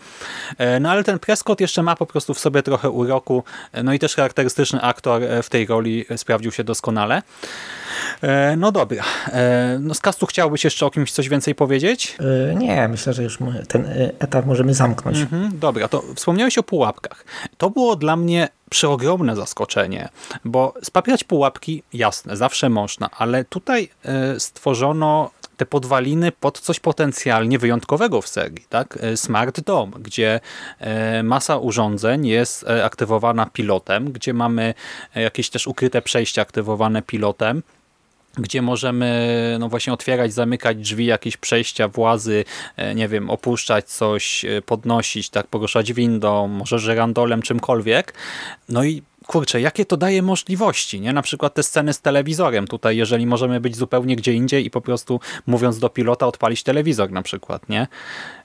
[0.58, 3.94] E, No ale ten Prescott jeszcze ma po prostu w sobie trochę uroku, e, no
[3.94, 7.22] i też charakterystyczny aktor e, w tej roli sprawdził się doskonale.
[8.22, 12.18] E, No dobra, E, no z castu chciałbyś jeszcze o kimś coś więcej powiedzieć?
[12.52, 15.18] Y, nie, myślę, że już ten etap możemy zamknąć.
[15.18, 17.26] Mhm, dobra, to wspomniałeś o pułapkach.
[17.58, 20.10] To było dla mnie przeogromne zaskoczenie,
[20.46, 27.60] bo spapiać pułapki, jasne, zawsze można, ale tutaj e, stworzono te podwaliny pod coś potencjalnie
[27.60, 28.98] wyjątkowego w serii, tak?
[29.02, 30.40] E, Smart Dome, gdzie
[30.80, 34.74] e, masa urządzeń jest e, aktywowana pilotem, gdzie mamy
[35.16, 37.64] e, jakieś też ukryte przejścia aktywowane pilotem,
[38.38, 42.46] gdzie możemy no właśnie otwierać, zamykać drzwi, jakieś przejścia, włazy,
[42.78, 48.14] e, nie wiem, opuszczać coś, e, podnosić, tak, poruszać windą, może żerandolem, czymkolwiek.
[48.70, 51.14] No i kurczę, jakie to daje możliwości, nie?
[51.14, 54.82] Na przykład te sceny z telewizorem tutaj, jeżeli możemy być zupełnie gdzie indziej i po
[54.82, 57.88] prostu mówiąc do pilota odpalić telewizor na przykład, nie?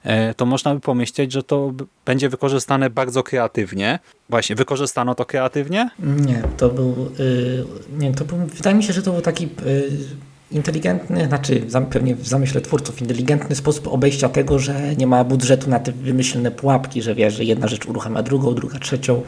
[0.03, 1.73] E, To można by pomyśleć, że to
[2.05, 3.99] będzie wykorzystane bardzo kreatywnie.
[4.29, 5.89] Właśnie, wykorzystano to kreatywnie?
[5.99, 7.65] Nie, to był, y,
[7.97, 9.89] nie, to był, wydaje mi się, że to był taki y,
[10.51, 15.79] inteligentny, znaczy pewnie w zamyśle twórców, inteligentny sposób obejścia tego, że nie ma budżetu na
[15.79, 19.21] te wymyślne pułapki, że wiesz, że jedna rzecz uruchamia drugą, druga trzecią.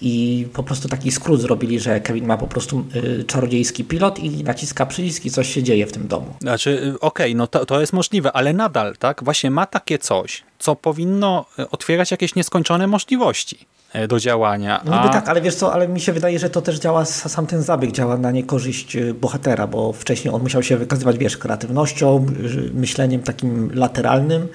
[0.00, 2.84] I po prostu taki skrót zrobili, że Kevin ma po prostu
[3.20, 6.34] y, czarodziejski pilot i naciska przycisk i coś się dzieje w tym domu.
[6.40, 10.42] Znaczy, y, okej, no to, to jest możliwe, ale nadal, tak, właśnie ma takie coś,
[10.58, 14.82] co powinno y, otwierać jakieś nieskończone możliwości y, do działania.
[14.84, 17.46] No niby tak, ale wiesz co, ale mi się wydaje, że to też działa, sam
[17.46, 22.26] ten zabieg działa na niekorzyść bohatera, bo wcześniej on musiał się wykazywać, wiesz, kreatywnością,
[22.74, 24.48] myśleniem takim lateralnym,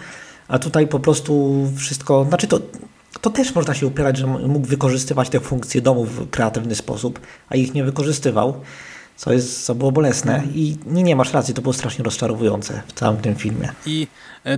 [0.48, 2.60] a tutaj po prostu wszystko, znaczy to,
[3.22, 7.56] to też można się upierać, że mógł wykorzystywać te funkcje domu w kreatywny sposób, a
[7.56, 8.62] ich nie wykorzystywał.
[9.18, 12.94] co, jest, co było bolesne i nie, nie masz racji, to było strasznie rozczarowujące w
[12.94, 13.70] całym tym filmie.
[13.86, 14.08] I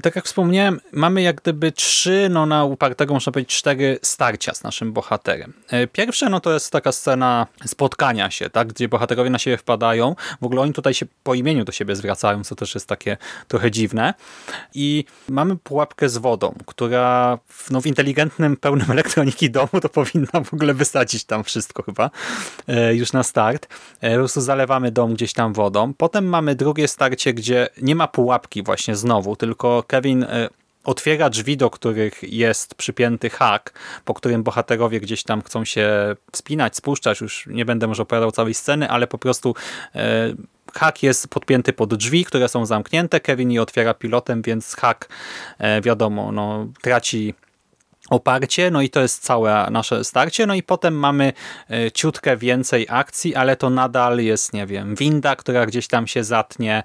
[0.04, 4.64] tak jak wspomniałem, mamy jak gdyby trzy, no na upartego można powiedzieć cztery starcia z
[4.64, 5.54] naszym bohaterem.
[5.70, 10.16] E, pierwsze, no to jest taka scena spotkania się, tak, gdzie bohaterowie na siebie wpadają.
[10.42, 13.18] W ogóle oni tutaj się po imieniu do siebie zwracają, co też jest takie
[13.48, 14.14] trochę dziwne.
[14.74, 20.44] I mamy pułapkę z wodą, która w, no, w inteligentnym, pełnym elektroniki domu to powinna
[20.46, 22.10] w ogóle wysadzić tam wszystko chyba
[22.68, 23.68] e, już na start.
[24.02, 25.94] Po prostu zalewamy dom gdzieś tam wodą.
[25.94, 30.50] Potem mamy drugie starcie, gdzie nie ma pułapki właśnie znowu, tylko Kevin e,
[30.86, 33.74] otwiera drzwi, do których jest przypięty hak,
[34.06, 37.22] po którym bohaterowie gdzieś tam chcą się wspinać, spuszczać.
[37.22, 39.56] Już nie będę może opowiadał całej sceny, ale po prostu
[39.96, 40.34] e,
[40.74, 43.20] hak jest podpięty pod drzwi, które są zamknięte.
[43.20, 45.10] Kevin je otwiera pilotem, więc hak,
[45.58, 47.34] e, wiadomo, no, traci
[48.10, 51.34] oparcie, no i to jest całe nasze starcie, no i potem mamy
[51.94, 56.84] ciutkę więcej akcji, ale to nadal jest, nie wiem, winda, która gdzieś tam się zatnie,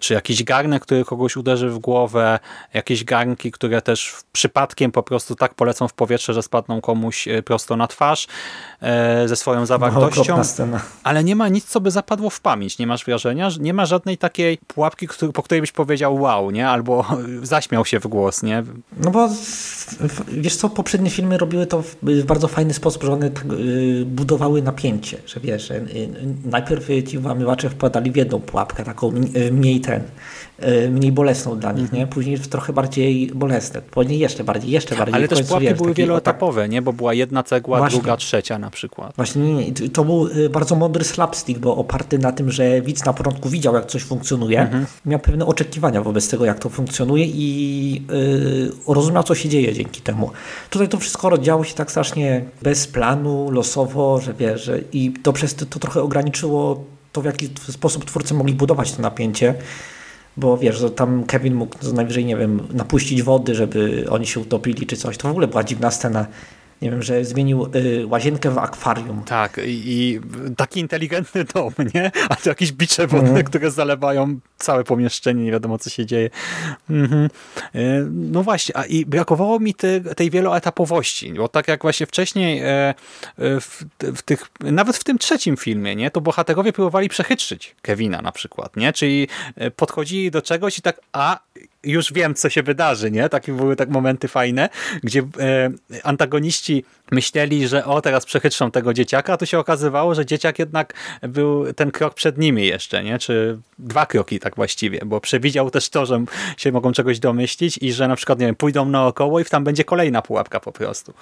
[0.00, 2.38] czy jakiś garnek, który kogoś uderzy w głowę,
[2.74, 7.42] jakieś garnki, które też przypadkiem po prostu tak polecą w powietrze, że spadną komuś e,
[7.42, 8.26] prosto na twarz
[8.80, 10.42] e, ze swoją zawartością.
[11.02, 12.78] Ale nie ma nic, co by zapadło w pamięć.
[12.78, 16.68] Nie masz wrażenia, że nie ma żadnej takiej pułapki, po której byś powiedział wow, nie?
[16.68, 17.06] Albo
[17.42, 18.62] zaśmiał się w głos, nie?
[18.96, 19.28] No bo
[20.28, 23.30] wiesz co, poprzednie filmy robiły to w bardzo fajny sposób, że one
[24.06, 25.72] budowały napięcie, że wiesz,
[26.44, 29.12] najpierw ci włamywacze wpadali w jedną pułapkę, taką
[29.54, 30.02] mniej ten,
[30.58, 32.00] e, mniej bolesną dla nich, nie?
[32.00, 32.08] Mhm.
[32.08, 35.14] Później trochę bardziej bolesne, później jeszcze bardziej, jeszcze bardziej.
[35.14, 36.82] Ale też pułapki wiesz, były wieloetapowe, nie?
[36.82, 37.98] Bo była jedna cegła, Właśnie.
[37.98, 39.12] druga, trzecia na przykład.
[39.16, 39.72] Właśnie, nie, nie.
[39.72, 43.74] To był y, bardzo mądry slapstick, bo oparty na tym, że widz na początku widział,
[43.74, 44.86] jak coś funkcjonuje, mhm.
[45.06, 48.02] miał pewne oczekiwania wobec tego, jak to funkcjonuje i
[48.86, 50.30] yy, rozumiał, co się dzieje dzięki temu.
[50.70, 55.32] Tutaj to wszystko działo się tak strasznie bez planu, losowo, że wiesz, że i to
[55.32, 59.54] przez to, to trochę ograniczyło to w jaki sposób twórcy mogli budować to napięcie,
[60.36, 64.86] bo wiesz, że tam Kevin mógł najwyżej, nie wiem, napuścić wody, żeby oni się utopili
[64.86, 65.18] czy coś.
[65.18, 66.26] To w ogóle była dziwna scena
[66.84, 69.22] nie wiem, że zmienił y, łazienkę w akwarium.
[69.24, 70.20] Tak, i, i,
[70.56, 72.10] taki inteligentny dom, nie?
[72.28, 73.44] A to jakieś bicze wodne, mm.
[73.44, 76.30] które zalewają całe pomieszczenie, nie wiadomo co się dzieje.
[76.90, 77.28] Mhm.
[77.74, 82.60] Y, no właśnie, a i brakowało mi te, tej wieloetapowości, bo tak jak właśnie wcześniej
[82.60, 82.94] e, e,
[83.60, 86.10] w, w, tych, nawet w tym trzecim filmie, nie?
[86.10, 88.92] To bohaterowie próbowali przechytrzyć Kevina na przykład, nie?
[88.92, 91.40] Czyli e, podchodzili do czegoś i tak, a
[91.84, 93.28] już wiem, co się wydarzy, nie?
[93.28, 94.68] Takie były tak momenty fajne,
[95.02, 95.70] gdzie e,
[96.02, 100.94] antagoniści myśleli, że o, teraz przechytrzą tego dzieciaka, a tu się okazywało, że dzieciak jednak
[101.22, 103.18] był ten krok przed nimi jeszcze, nie?
[103.18, 106.24] Czy dwa kroki tak właściwie, bo przewidział też to, że
[106.56, 109.84] się mogą czegoś domyślić i że na przykład, nie wiem, pójdą naokoło i tam będzie
[109.84, 111.14] kolejna pułapka po prostu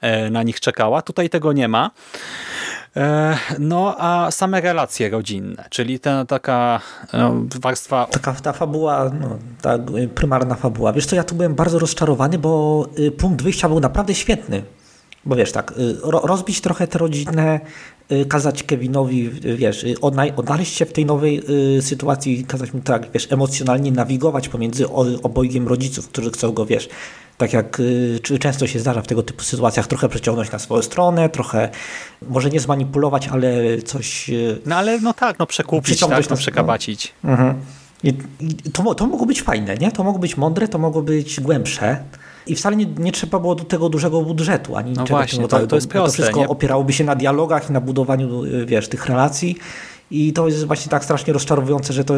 [0.00, 1.02] e, na nich czekała.
[1.02, 1.90] Tutaj tego nie ma.
[2.96, 6.80] E, no, a same relacje rodzinne, czyli ta taka
[7.12, 8.06] no, warstwa...
[8.10, 9.78] Taka ta fabuła, no, ta
[10.14, 10.92] prymarna fabuła.
[10.92, 14.62] Wiesz co, ja tu byłem bardzo rozczarowany, bo y, punkt wyjścia był naprawdę świetny.
[15.26, 17.60] Bo wiesz tak, y, rozbić trochę te rodzinne,
[18.12, 19.86] y, kazać Kevinowi, wiesz,
[20.36, 21.42] odnaleźć się w tej nowej
[21.80, 24.88] sytuacji, kazać mu tak, wiesz, emocjonalnie nawigować pomiędzy
[25.22, 26.88] obojgiem rodziców, którzy chcą go, wiesz,
[27.38, 31.28] tak jak y, często się zdarza w tego typu sytuacjach, trochę przeciągnąć na swoją stronę,
[31.28, 31.68] trochę
[32.28, 34.30] może nie zmanipulować, ale coś...
[34.30, 37.14] Y, no ale no tak, no przekupić, tak, no przekabacić.
[37.24, 37.54] Mhm.
[38.02, 38.12] I
[38.72, 39.92] to, to mogło być fajne, nie?
[39.92, 42.02] To mogło być mądre, to mogło być głębsze.
[42.46, 45.18] I wcale nie, nie trzeba było do tego dużego budżetu, ani no niczego.
[45.18, 46.48] Właśnie, to, to jest proste, To wszystko nie?
[46.48, 49.56] opierałoby się na dialogach i na budowaniu, y, wiesz, tych relacji.
[50.10, 52.14] I to jest właśnie tak strasznie rozczarowujące, że to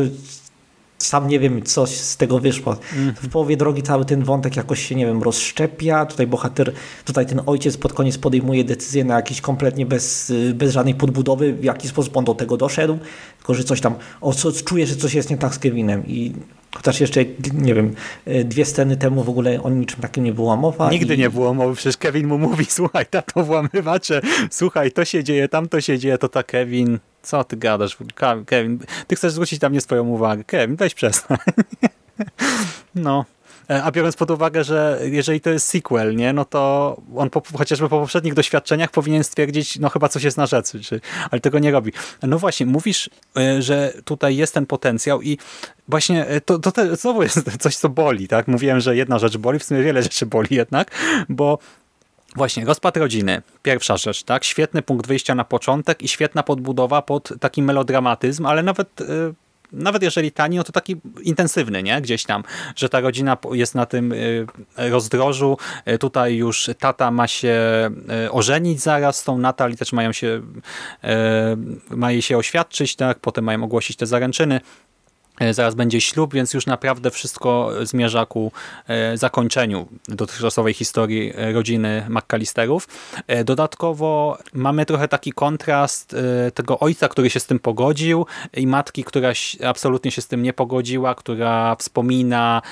[0.99, 2.77] sam nie wiem, co z tego wyszło.
[2.97, 3.14] Mm.
[3.14, 6.07] W połowie drogi cały ten wątek jakoś się, nie wiem, rozszczepia.
[6.07, 6.73] Tutaj bohater,
[7.05, 11.64] tutaj ten ojciec pod koniec podejmuje decyzję na jakiś kompletnie bez, bez żadnej podbudowy, w
[11.64, 12.99] jaki sposób on do tego doszedł,
[13.38, 16.33] tylko że coś tam, o, co, czuje, że coś jest nie tak z Kevinem i
[16.79, 17.21] Chociaż jeszcze,
[17.53, 17.95] nie wiem,
[18.45, 20.91] dwie sceny temu w ogóle o niczym takim nie była mowa.
[20.91, 21.19] Nigdy i...
[21.19, 25.69] nie było mowy, przecież Kevin mu mówi, słuchaj, tato włamywacze, słuchaj, to się dzieje, tam
[25.69, 27.97] to się dzieje, to ta Kevin, co ty gadasz?
[28.47, 30.45] Kevin, ty chcesz zwrócić na mnie swoją uwagę.
[30.45, 31.38] Kevin, weź przestań.
[32.95, 33.25] No.
[33.71, 37.43] E, a biorąc pod uwagę, że jeżeli to jest sequel, nie, no to on po,
[37.59, 41.01] chociażby po poprzednich doświadczeniach powinien stwierdzić, no chyba coś jest na rzeczy, czy,
[41.31, 41.93] ale tego nie robi.
[42.23, 45.39] No właśnie, mówisz, e, że tutaj jest ten potencjał i
[45.89, 48.49] właśnie e, to, to te, znowu jest coś, co boli, tak?
[48.49, 50.91] Mówiłem, że jedna rzecz boli, w sumie wiele rzeczy boli jednak,
[51.29, 51.59] bo
[52.37, 53.43] Właśnie, rozpad rodziny.
[53.63, 54.45] Pierwsza rzecz, tak?
[54.45, 58.89] Świetny punkt wyjścia na początek i świetna podbudowa pod taki melodramatyzm, ale nawet
[59.73, 62.01] nawet jeżeli tani, no to taki intensywny, nie?
[62.01, 62.45] Gdzieś tam,
[62.77, 64.15] że ta rodzina jest na tym
[64.77, 65.57] rozdrożu.
[66.01, 67.57] Tutaj już tata ma się
[68.31, 70.43] ożenić zaraz z tą Natal i też mają się
[71.91, 73.19] ma jej się oświadczyć, tak?
[73.19, 74.61] Potem mają ogłosić te zaręczyny.
[75.38, 78.53] E, zaraz będzie ślub, więc już naprawdę wszystko zmierza ku
[78.88, 82.88] e, zakończeniu dotychczasowej historii e, rodziny McAllisterów.
[83.44, 86.16] Dodatkowo mamy trochę taki kontrast
[86.55, 89.33] tego ojca, który się z tym pogodził i matki, która
[89.66, 92.62] absolutnie się z tym nie pogodziła, która wspomina,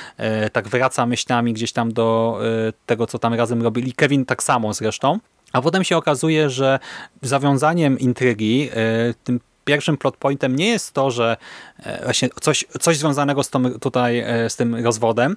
[0.52, 2.38] tak wraca myślami gdzieś tam do
[2.87, 3.92] tego, co tam razem robili.
[3.92, 5.18] Kevin tak samo zresztą.
[5.52, 6.79] A potem się okazuje, że
[7.22, 8.70] zawiązaniem intrygi,
[9.24, 11.37] tym pierwszym plot pointem nie jest to, że
[11.79, 15.37] e, właśnie coś, coś związanego z, tą, tutaj, e, z tym rozwodem,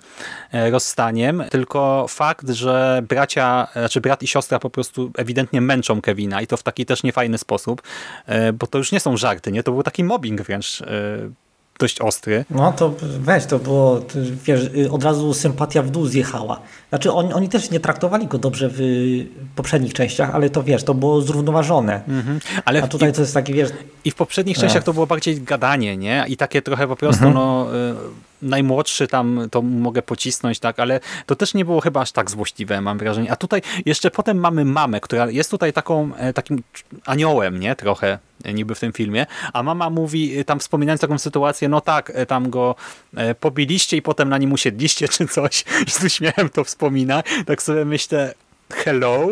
[0.51, 6.41] e, rozstaniem, tylko fakt, że bracia, znaczy brat i siostra po prostu ewidentnie męczą Kevina
[6.41, 7.81] i to w taki też niefajny sposób,
[8.53, 9.63] bo to już nie są żarty, nie?
[9.63, 10.83] To był taki mobbing wręcz
[11.79, 12.45] dość ostry.
[12.49, 14.01] No to weź, to było,
[14.45, 16.59] wiesz, od razu sympatia w dół zjechała.
[16.89, 18.79] Znaczy oni, oni też nie traktowali go dobrze w
[19.55, 22.01] poprzednich częściach, ale to wiesz, to było zrównoważone.
[22.07, 22.39] Mhm.
[22.65, 23.69] Ale A tutaj i, to jest taki, wiesz...
[24.05, 24.61] I w poprzednich no.
[24.61, 26.25] częściach to było bardziej gadanie, nie?
[26.27, 27.33] I takie trochę po prostu, mhm.
[27.33, 32.11] no y, najmłodszy tam to mogę pocisnąć, tak, ale to też nie było chyba aż
[32.11, 33.31] tak złośliwe, mam wrażenie.
[33.31, 36.63] A tutaj jeszcze potem mamy mamę, która jest tutaj taką, e, takim
[37.05, 41.17] aniołem, nie, trochę e, niby w tym filmie, a mama mówi, e, tam wspominając taką
[41.17, 42.75] sytuację, no tak, tam go
[43.39, 47.85] pobiliście i potem na nim usiedliście czy coś i z uśmiechem to wspomina, tak sobie
[47.85, 48.33] myślę,
[48.73, 49.27] hello?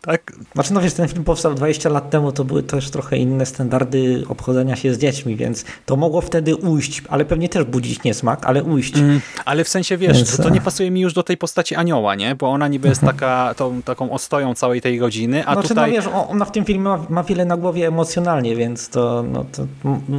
[0.00, 0.32] Tak?
[0.54, 4.24] Znaczy, no wiesz, ten film powstał 20 lat temu, to były też trochę inne standardy
[4.28, 8.64] obchodzenia się z dziećmi, więc to mogło wtedy ujść, ale pewnie też budzić niesmak, ale
[8.64, 8.96] ujść.
[8.96, 10.36] Mm, ale w sensie, wiesz, więc...
[10.36, 12.34] to, nie pasuje mi już do tej postaci anioła, nie?
[12.34, 13.18] Bo ona niby jest mhm.
[13.18, 15.90] taka, tą, taką ostoją całej tej rodziny, a znaczy, tutaj...
[15.90, 19.44] no wiesz, ona w tym filmie ma, ma wiele na głowie emocjonalnie, więc to, no
[19.52, 19.66] to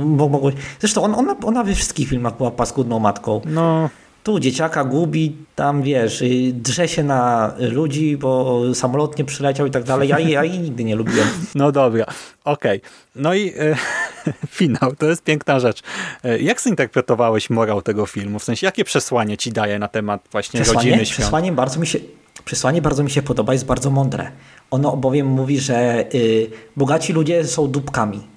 [0.06, 0.52] mogło...
[0.80, 3.42] Zresztą ona, ona we wszystkich filmach była paskudną matką.
[3.46, 3.90] No
[4.24, 9.72] tu dzieciaka gubi, tam wiesz, y, drze się na ludzi, bo samolot nie przyleciał i
[9.72, 10.10] tak dalej.
[10.10, 11.28] Ja, ja jej nigdy nie lubiłem.
[11.56, 12.06] No dobra,
[12.44, 12.78] okej.
[12.78, 12.92] Okay.
[13.16, 13.76] No i e,
[14.60, 15.82] finał, to jest piękna rzecz.
[16.24, 18.40] E, jak zinterpretowałeś morał tego filmu?
[18.40, 20.90] W sensie, jakie przesłanie ci daje na temat właśnie przesłanie?
[20.90, 21.20] rodziny świąt?
[21.20, 22.00] Przesłanie bardzo mi się,
[22.46, 24.32] przesłanie bardzo mi się podoba, jest bardzo mądre.
[24.72, 28.31] Ono bowiem mówi, że y, bogaci ludzie są dupkami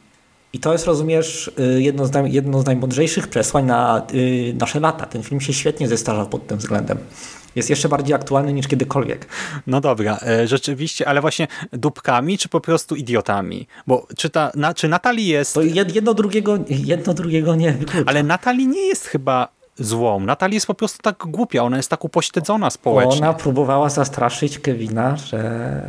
[0.55, 4.81] i to jest, rozumiesz, y, jedno z, naj, jedno z najmądrzejszych przesłań na y, nasze
[4.81, 5.07] lata.
[5.07, 6.99] Ten film się świetnie zestarzał pod tym względem.
[7.57, 9.27] Jest jeszcze bardziej aktualny niż kiedykolwiek.
[9.67, 13.67] No dobra, e, rzeczywiście, ale właśnie dupkami, czy po prostu idiotami?
[13.87, 15.55] Bo czy, ta, na, czy Natalii jest...
[15.55, 18.11] To jedno drugiego, jedno drugiego nie wyklucza.
[18.11, 20.21] Ale Natalii nie jest chyba złą.
[20.21, 23.19] Natalie jest po prostu tak głupia, ona jest tak upośledzona społecznie.
[23.19, 25.83] Ona próbowała zastraszyć Kevina, że,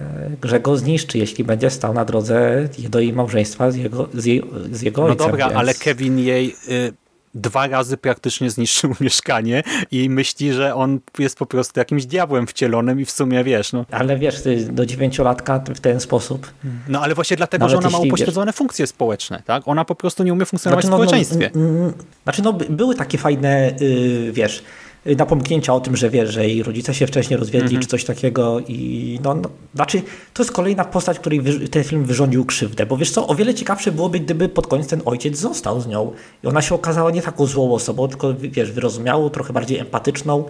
[0.44, 4.44] że go zniszczy, jeśli będzie stał na drodze do jej małżeństwa z jego, z jej,
[4.72, 5.26] z jego no ojcem.
[5.26, 5.60] No dobra, więc...
[5.60, 6.56] ale Kevin jej...
[6.70, 7.05] Y
[7.36, 13.00] dwa razy praktycznie zniszczył mieszkanie i myśli, że on jest po prostu jakimś diabłem wcielonym
[13.00, 13.74] i w sumie wiesz.
[13.74, 13.86] No.
[13.92, 14.36] Ale wiesz,
[14.70, 16.52] do dziewięciolatka w ten sposób.
[16.88, 18.56] No ale właśnie dlatego, że ona ma upośledzone wiesz...
[18.56, 19.42] funkcje społeczne.
[19.46, 19.68] tak?
[19.68, 21.52] Ona po prostu nie umie funkcjonować znaczy, no, w społeczeństwie.
[21.56, 21.94] No, no,
[22.24, 24.64] znaczy no, były takie fajne, yy, wiesz,
[25.06, 27.84] napomknięcia o tym, że wie, że jej rodzice się wcześniej rozwiedli, mm -hmm.
[27.84, 30.02] czy coś takiego i no, no, znaczy
[30.34, 31.42] to jest kolejna postać, której
[31.72, 35.02] ten film wyrządził krzywdę, bo wiesz co, o wiele ciekawsze byłoby, gdyby pod koniec ten
[35.06, 36.12] ojciec został z nią
[36.44, 40.44] i ona się okazała nie taką złą osobą, tylko wiesz, wyrozumiałą, trochę bardziej empatyczną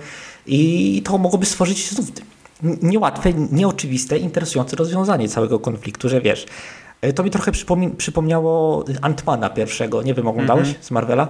[0.47, 2.11] i to mogłoby stworzyć znów
[2.81, 6.45] niełatwe, nieoczywiste, interesujące rozwiązanie całego konfliktu, że wiesz,
[7.15, 7.51] to mi trochę
[7.97, 10.85] przypomniało Antmana pierwszego, nie wiem, oglądałeś mm -hmm.
[10.85, 11.27] z Marvela?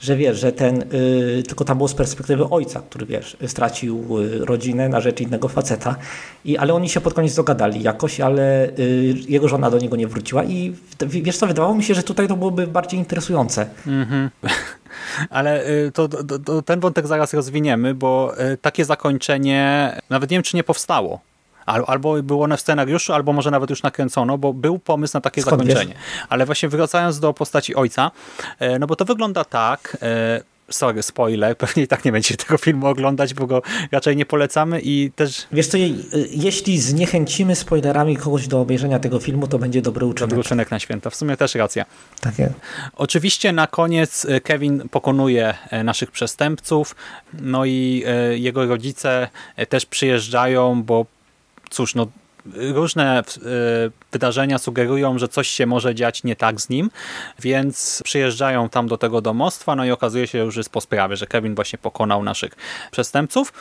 [0.00, 4.44] Że wiesz, że ten, y, tylko tam było z perspektywy ojca, który wiesz, stracił y,
[4.44, 5.96] rodzinę na rzecz innego faceta,
[6.44, 10.06] I, ale oni się pod koniec dogadali jakoś, ale y, jego żona do niego nie
[10.06, 10.74] wróciła i
[11.06, 13.66] wiesz co, wydawało mi się, że tutaj to byłoby bardziej interesujące.
[13.86, 14.30] Mhm.
[15.30, 20.56] Ale to, to, to, ten wątek zaraz rozwiniemy, bo takie zakończenie nawet nie wiem, czy
[20.56, 21.20] nie powstało
[21.68, 25.42] Albo było one w scenariuszu, albo może nawet już nakręcono, bo był pomysł na takie
[25.42, 25.94] Skąd zakończenie.
[25.94, 26.26] Wiesz?
[26.28, 28.10] Ale właśnie wracając do postaci ojca,
[28.58, 32.58] e, no bo to wygląda tak, e, sorry, spoiler, pewnie i tak nie będziecie tego
[32.58, 35.46] filmu oglądać, bo go raczej nie polecamy i też...
[35.52, 35.78] Wiesz co,
[36.30, 40.30] jeśli zniechęcimy spoilerami kogoś do obejrzenia tego filmu, to będzie dobry uczynek.
[40.30, 41.84] Dobry uczynek na święta, w sumie też racja.
[42.20, 42.54] Tak jest.
[42.96, 45.54] Oczywiście na koniec e, Kevin pokonuje
[45.84, 46.96] naszych przestępców,
[47.40, 48.04] no i
[48.34, 49.28] jego rodzice
[49.68, 51.06] też przyjeżdżają, bo
[51.70, 52.06] cóż, no
[52.56, 53.22] różne
[54.12, 56.90] wydarzenia sugerują, że coś się może dziać nie tak z nim,
[57.38, 61.26] więc przyjeżdżają tam do tego domostwa, no i okazuje się już jest po sprawie, że
[61.26, 62.52] Kevin właśnie pokonał naszych
[62.90, 63.52] przestępców.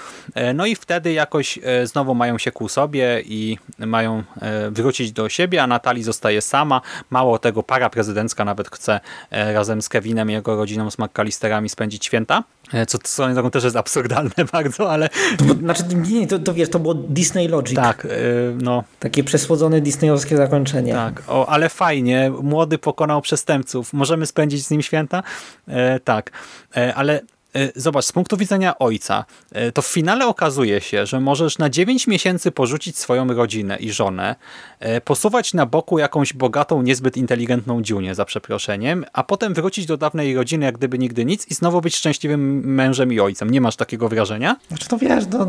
[0.53, 4.23] No i wtedy jakoś znowu mają się ku sobie i mają
[4.71, 6.81] wrócić do siebie, a Natalii zostaje sama.
[7.09, 8.99] Mało tego, para prezydencka nawet chce
[9.31, 12.43] razem z Kevinem i jego rodziną, z McAllisterami spędzić święta.
[12.73, 15.10] E, co swoją drogą też jest absurdalne bardzo, ale...
[15.38, 17.75] To, znaczy, nie, to, to wiesz, to było Disney Logic.
[17.75, 18.84] Tak, yy, no.
[18.99, 20.93] Takie przesłodzone disneyowskie zakończenie.
[20.93, 22.32] Tak, o, ale fajnie.
[22.41, 23.93] Młody pokonał przestępców.
[23.93, 25.23] Możemy spędzić z nim święta?
[25.67, 26.32] E, tak,
[26.77, 27.37] e, ale E,
[27.75, 32.07] zobacz, z punktu widzenia ojca, e, to w finale okazuje się, że możesz na 9
[32.07, 34.35] miesięcy porzucić swoją rodzinę i żonę,
[34.79, 39.97] e, posuwać na boku jakąś bogatą, niezbyt inteligentną dziunię, za przeproszeniem, a potem wrócić do
[39.97, 43.49] dawnej rodziny, jak gdyby nigdy nic i znowu być szczęśliwym mężem i ojcem.
[43.49, 44.55] Nie masz takiego wrażenia?
[44.67, 45.47] Znaczy to wiesz, no,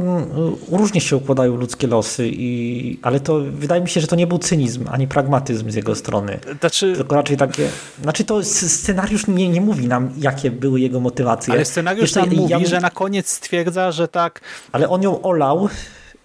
[0.73, 4.39] różnie się układają ludzkie losy, i, ale to wydaje mi się, że to nie był
[4.39, 6.39] cynizm, ani pragmatyzm z jego strony.
[6.61, 6.93] Znaczy...
[6.97, 7.69] Tylko raczej takie,
[8.03, 11.55] znaczy to scenariusz nie, nie mówi nam, jakie były jego motywacje.
[11.55, 12.69] Ale scenariusz scenariusz tam mówi, ja...
[12.69, 14.41] że na koniec stwierdza, że tak.
[14.73, 15.69] Ale on ją olał,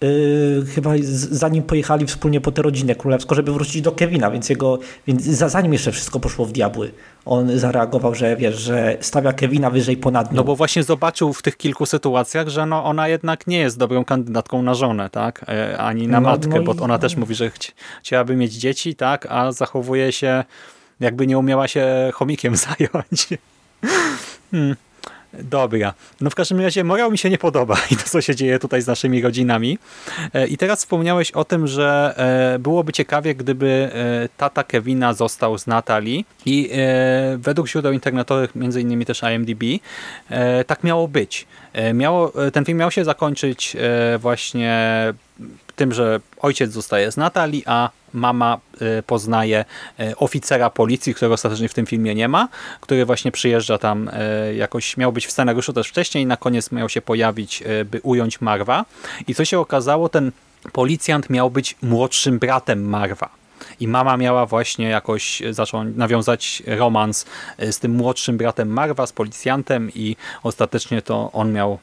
[0.00, 0.90] Yy, chyba
[1.30, 5.72] zanim pojechali wspólnie po tę rodzinę królewską, żeby wrócić do Kevina, więc jego, więc zanim
[5.72, 6.92] jeszcze wszystko poszło w diabły,
[7.24, 10.36] on zareagował, że wiesz, że stawia Kevina wyżej ponad nią.
[10.36, 14.04] No bo właśnie zobaczył w tych kilku sytuacjach, że no ona jednak nie jest dobrą
[14.04, 15.44] kandydatką na żonę, tak?
[15.48, 17.72] E, ani na no, matkę, no bo ona też mówi, że chci
[18.02, 19.26] chciałaby mieć dzieci, tak?
[19.30, 20.44] A zachowuje się
[21.00, 23.28] jakby nie umiała się chomikiem zająć.
[24.50, 24.76] Hmm.
[25.42, 25.94] Dobra.
[26.20, 28.82] No w każdym razie morał mi się nie podoba i to, co się dzieje tutaj
[28.82, 29.78] z naszymi rodzinami.
[30.34, 32.14] E, I teraz wspomniałeś o tym, że
[32.54, 36.70] e, byłoby ciekawie, gdyby e, tata Kevina został z Natalii i
[37.36, 39.62] według źródeł internetowych, między innymi też IMDb,
[40.66, 41.46] tak miało być.
[41.94, 43.76] Miało, ten film miał się zakończyć
[44.18, 44.94] właśnie
[45.76, 48.58] tym, że ojciec zostaje z Natalii, a mama
[48.98, 49.64] y, poznaje
[50.00, 52.48] y, oficera policji, którego ostatecznie w tym filmie nie ma,
[52.80, 56.88] który właśnie przyjeżdża tam y, jakoś, miał być w scenariuszu też wcześniej na koniec miał
[56.88, 58.84] się pojawić, by ująć Marwa.
[59.26, 60.32] I co się okazało, ten
[60.72, 63.28] policjant miał być młodszym bratem Marwa.
[63.80, 67.26] I mama miała właśnie jakoś zacząć nawiązać romans
[67.58, 71.78] z tym młodszym bratem Marwa, z policjantem i ostatecznie to on miał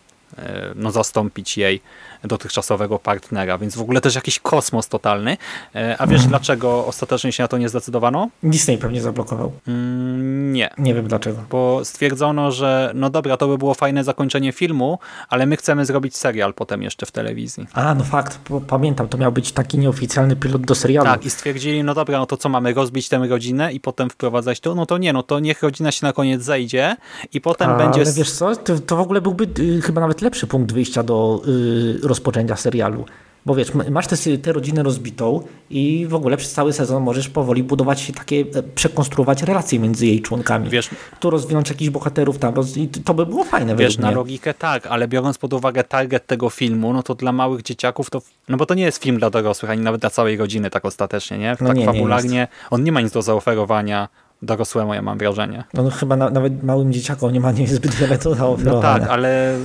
[0.76, 1.82] no, zastąpić jej
[2.24, 5.38] dotychczasowego partnera, więc w ogóle też jakiś kosmos totalny.
[5.76, 6.30] E, a wiesz, mhm.
[6.30, 8.30] dlaczego ostatecznie się na to nie zdecydowano?
[8.44, 9.52] Disney pewnie zablokował.
[9.68, 10.70] Mm, nie.
[10.78, 11.38] Nie wiem dlaczego.
[11.50, 16.18] Bo stwierdzono, że no dobra, to by było fajne zakończenie filmu, ale my chcemy zrobić
[16.18, 17.68] serial potem jeszcze w telewizji.
[17.74, 21.10] A, no fakt, pamiętam, to miał być taki nieoficjalny pilot do serialu.
[21.10, 24.60] Tak, i stwierdzili, no dobra, no to co mamy, rozbić tę rodzinę i potem wprowadzać
[24.60, 24.76] to?
[24.76, 26.96] No to nie, no to niech rodzina się na koniec zejdzie
[27.34, 28.02] i potem A, będzie...
[28.02, 31.42] Ale wiesz co, to, to w ogóle byłby y, chyba nawet lepszy punkt wyjścia do
[31.48, 33.06] y, rozpoczęcia serialu.
[33.46, 34.08] Bo wiesz, masz
[34.42, 39.44] tę rodzinę rozbitą i w ogóle przez cały sezon możesz powoli budować takie, e, przekonstruować
[39.44, 40.70] relacje między jej członkami.
[40.70, 42.78] Wiesz, tu rozwinąć jakichś bohaterów tam roz...
[42.78, 43.76] i to by było fajne.
[43.76, 47.62] Wiesz, na logikę tak, ale biorąc pod uwagę target tego filmu, no to dla małych
[47.62, 50.70] dzieciaków to, no bo to nie jest film dla dorosłych, ani nawet dla całej rodziny
[50.70, 51.58] tak ostatecznie, nie?
[51.62, 54.08] No tak nie, fabularnie, nie on nie ma nic do zaoferowania
[54.42, 55.64] dorosłemu, ja mam wrażenie.
[55.74, 58.58] No, no chyba na, nawet małym dzieciakom nie ma niezbyt wiele to.
[58.64, 59.58] No tak, ale,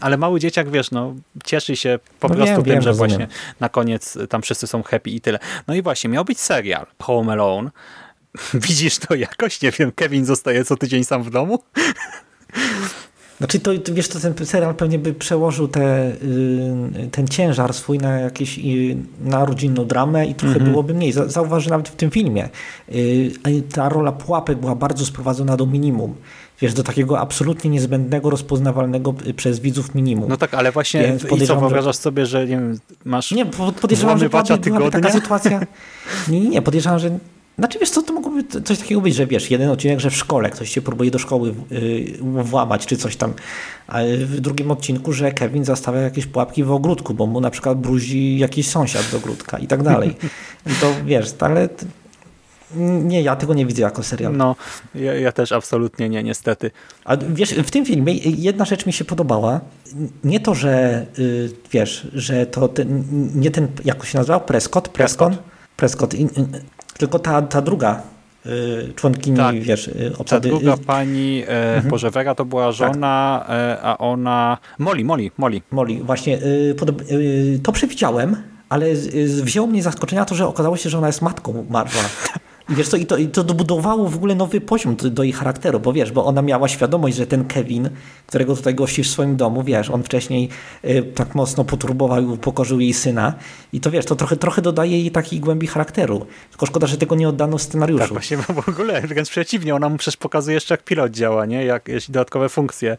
[0.00, 1.14] ale mały dzieciak, wiesz, no
[1.44, 3.10] cieszy się po no prostu wiem, tym, wiem, że rozumiem.
[3.10, 3.26] właśnie
[3.60, 5.38] na koniec tam wszyscy są happy i tyle.
[5.68, 7.70] No i właśnie, miał być serial Home Alone.
[8.54, 9.62] Widzisz to jakoś?
[9.62, 11.58] Nie wiem, Kevin zostaje co tydzień sam w domu?
[13.42, 18.18] Znaczy to, wiesz, to ten serial pewnie by przełożył te, y, ten ciężar swój na
[18.20, 20.70] jakieś y, na rodzinną dramę i trochę mm -hmm.
[20.70, 21.12] byłoby mniej.
[21.12, 22.48] Zauważ, że nawet w tym filmie
[22.94, 23.32] y,
[23.74, 26.14] ta rola pułapek była bardzo sprowadzona do minimum
[26.60, 30.28] wiesz, do takiego absolutnie niezbędnego, rozpoznawalnego przez widzów minimum.
[30.28, 33.46] No tak, ale właśnie Więc i co, wyobrażasz sobie, że nie wiem, masz Nie,
[33.80, 35.60] podejrzewam, że byłaby taka sytuacja...
[36.28, 37.18] Nie, nie, nie, podejrzewam, że
[37.58, 40.50] znaczy wiesz co, to mogłoby coś takiego być, że wiesz, jeden odcinek, że w szkole
[40.50, 43.32] ktoś się próbuje do szkoły yy, włamać czy coś tam,
[43.86, 47.78] a w drugim odcinku, że Kevin zastawia jakieś pułapki w ogródku, bo mu na przykład
[47.78, 50.16] bruzi jakiś sąsiad do ogródka i tak dalej.
[50.80, 51.68] To wiesz, ale
[52.76, 54.36] nie, ja tego nie widzę jako serial.
[54.36, 54.56] No,
[54.94, 56.70] ja, ja, też absolutnie nie, niestety.
[57.04, 59.60] A wiesz, w tym filmie jedna rzecz mi się podobała.
[60.24, 64.40] Nie to, że yy, wiesz, że to ten, nie ten, jak się nazywał?
[64.40, 64.88] Prescott?
[64.88, 65.32] Prescott?
[65.76, 66.14] Prescott.
[66.14, 66.14] Prescott
[66.98, 68.02] tylko ta, ta druga
[68.46, 69.60] y, członkini, tak.
[69.60, 70.50] wiesz, y, obsady.
[70.50, 71.90] Ta druga pani, e, mhm.
[71.90, 72.74] Boże, Vera to była tak.
[72.74, 73.78] żona, tak.
[73.82, 74.58] a ona...
[74.78, 75.60] Molly, Molly, Molly.
[75.70, 76.38] Molly, właśnie.
[77.62, 78.36] to przewidziałem,
[78.68, 78.86] ale
[79.42, 82.00] wzięło mnie zaskoczenia to, że okazało się, że ona jest matką Marwa.
[82.72, 85.32] I wiesz co, i to, i to dobudowało w ogóle nowy poziom do, do jej
[85.32, 87.90] charakteru, bo wiesz, bo ona miała świadomość, że ten Kevin,
[88.26, 90.48] którego tutaj gości w swoim domu, wiesz, on wcześniej
[90.84, 93.34] y, tak mocno poturbował i upokorzył jej syna
[93.72, 96.26] i to wiesz, to trochę, trochę dodaje jej takiej głębi charakteru.
[96.50, 98.02] Tylko szkoda, że tego nie oddano w scenariuszu.
[98.04, 101.64] Tak, właśnie w ogóle, wręcz przeciwnie, ona mu przecież pokazuje jeszcze jak pilot działa, nie?
[101.64, 102.96] Jak, dodatkowe funkcje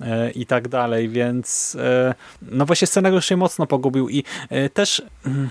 [0.00, 5.02] e, i tak dalej, więc e, no właśnie scenariusz się mocno pogubił i e, też
[5.26, 5.50] mm,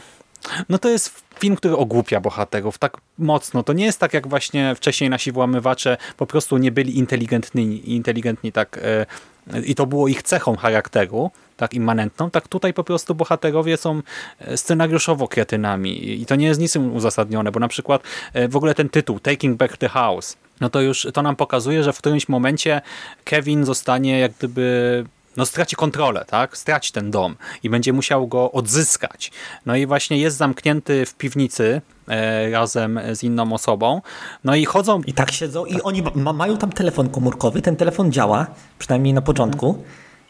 [0.69, 3.63] no to jest film, który ogłupia bohaterów tak mocno.
[3.63, 8.51] To nie jest tak jak właśnie wcześniej nasi włamywacze po prostu nie byli inteligentni, inteligentni
[8.51, 8.79] tak
[9.65, 14.01] i to było ich cechą charakteru, tak immanentną, tak tutaj po prostu bohaterowie są
[14.55, 18.01] scenariuszowo kretynami i to nie jest niczym uzasadnione, bo na przykład
[18.49, 21.93] w ogóle ten tytuł Taking Back the House, no to już to nam pokazuje, że
[21.93, 22.81] w którymś momencie
[23.23, 25.05] Kevin zostanie jak gdyby
[25.37, 26.57] no straci kontrolę, tak?
[26.57, 29.31] Straci ten dom i będzie musiał go odzyskać.
[29.65, 34.01] No i właśnie jest zamknięty w piwnicy e, razem z inną osobą.
[34.43, 35.01] No i chodzą...
[35.01, 38.47] I tak siedzą i oni ma, mają tam telefon komórkowy, ten telefon działa,
[38.79, 39.83] przynajmniej na początku.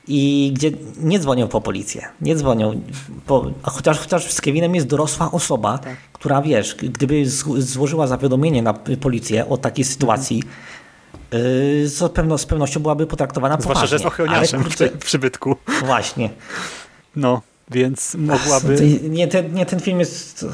[0.08, 2.82] I gdzie nie dzwonią po policję, nie dzwonią,
[3.26, 5.98] po, a chociaż, chociaż z Kevinem jest dorosła osoba, tak.
[6.14, 10.44] która wiesz, gdyby złożyła zawiadomienie na policję o takiej sytuacji,
[11.86, 13.88] z, pewno, z pewnością byłaby potraktowana Zwłaszcza, poważnie.
[13.88, 15.56] że jest ochroniarzem kurczę, w przybytku.
[15.86, 16.30] Właśnie.
[17.16, 17.42] No,
[17.72, 19.00] więc mogłaby...
[19.02, 20.46] Nie ten, nie, ten film jest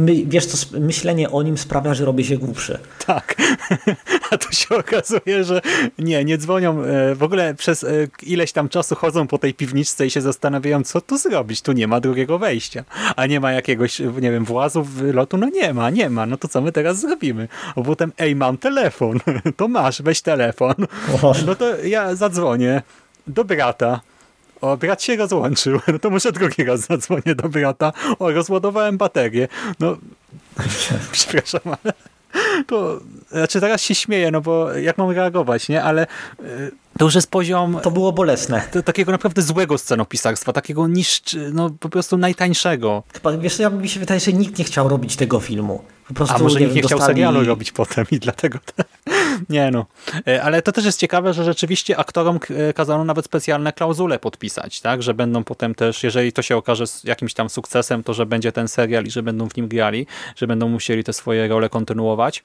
[0.00, 2.78] my, wiesz co, myślenie o nim sprawia, że robię się głupszy.
[3.06, 3.34] Tak,
[4.30, 5.60] a tu się okazuje, że
[5.98, 7.88] nie, nie dzwonią, e, w ogóle przez e,
[8.22, 11.88] ileś tam czasu chodzą po tej piwniczce i się zastanawiają, co tu zrobić, tu nie
[11.88, 12.84] ma drugiego wejścia,
[13.16, 16.48] a nie ma jakiegoś, nie wiem, włazu, lotu, no nie ma, nie ma, no to
[16.48, 17.48] co my teraz zrobimy?
[17.76, 19.18] A potem, ej, mam telefon,
[19.56, 20.74] to masz, weź telefon,
[21.46, 22.82] no to ja zadzwonię
[23.26, 24.00] do brata,
[24.60, 25.80] o, brat się rozłączył.
[25.92, 27.92] No to może drugi raz zadzwonię do brata.
[28.18, 29.48] O, rozładowałem baterię.
[29.80, 29.96] No,
[31.12, 31.92] przepraszam, ale
[32.66, 33.00] to,
[33.30, 35.82] znaczy teraz się śmieję, no bo jak mam reagować, nie?
[35.82, 36.06] Ale
[36.40, 37.78] y, to już jest poziom...
[37.82, 38.62] To było bolesne.
[38.84, 43.02] Takiego naprawdę złego scenopisarstwa, takiego niszcz, no po prostu najtańszego.
[43.12, 45.82] Chyba, wiesz ja mi się wydaje, że nikt nie chciał robić tego filmu.
[46.08, 47.02] Po prostu, A może nie nikt nie dostali...
[47.02, 48.58] chciał serialu robić potem i dlatego...
[49.48, 49.86] nie no.
[50.26, 54.80] E, ale to też jest ciekawe, że rzeczywiście aktorom e, kazano nawet specjalne klauzule podpisać,
[54.80, 55.02] tak?
[55.02, 58.68] Że będą potem też, jeżeli to się okaże jakimś tam sukcesem, to że będzie ten
[58.68, 62.44] serial i że będą w nim grali, że będą musieli te swoje role kontynuować.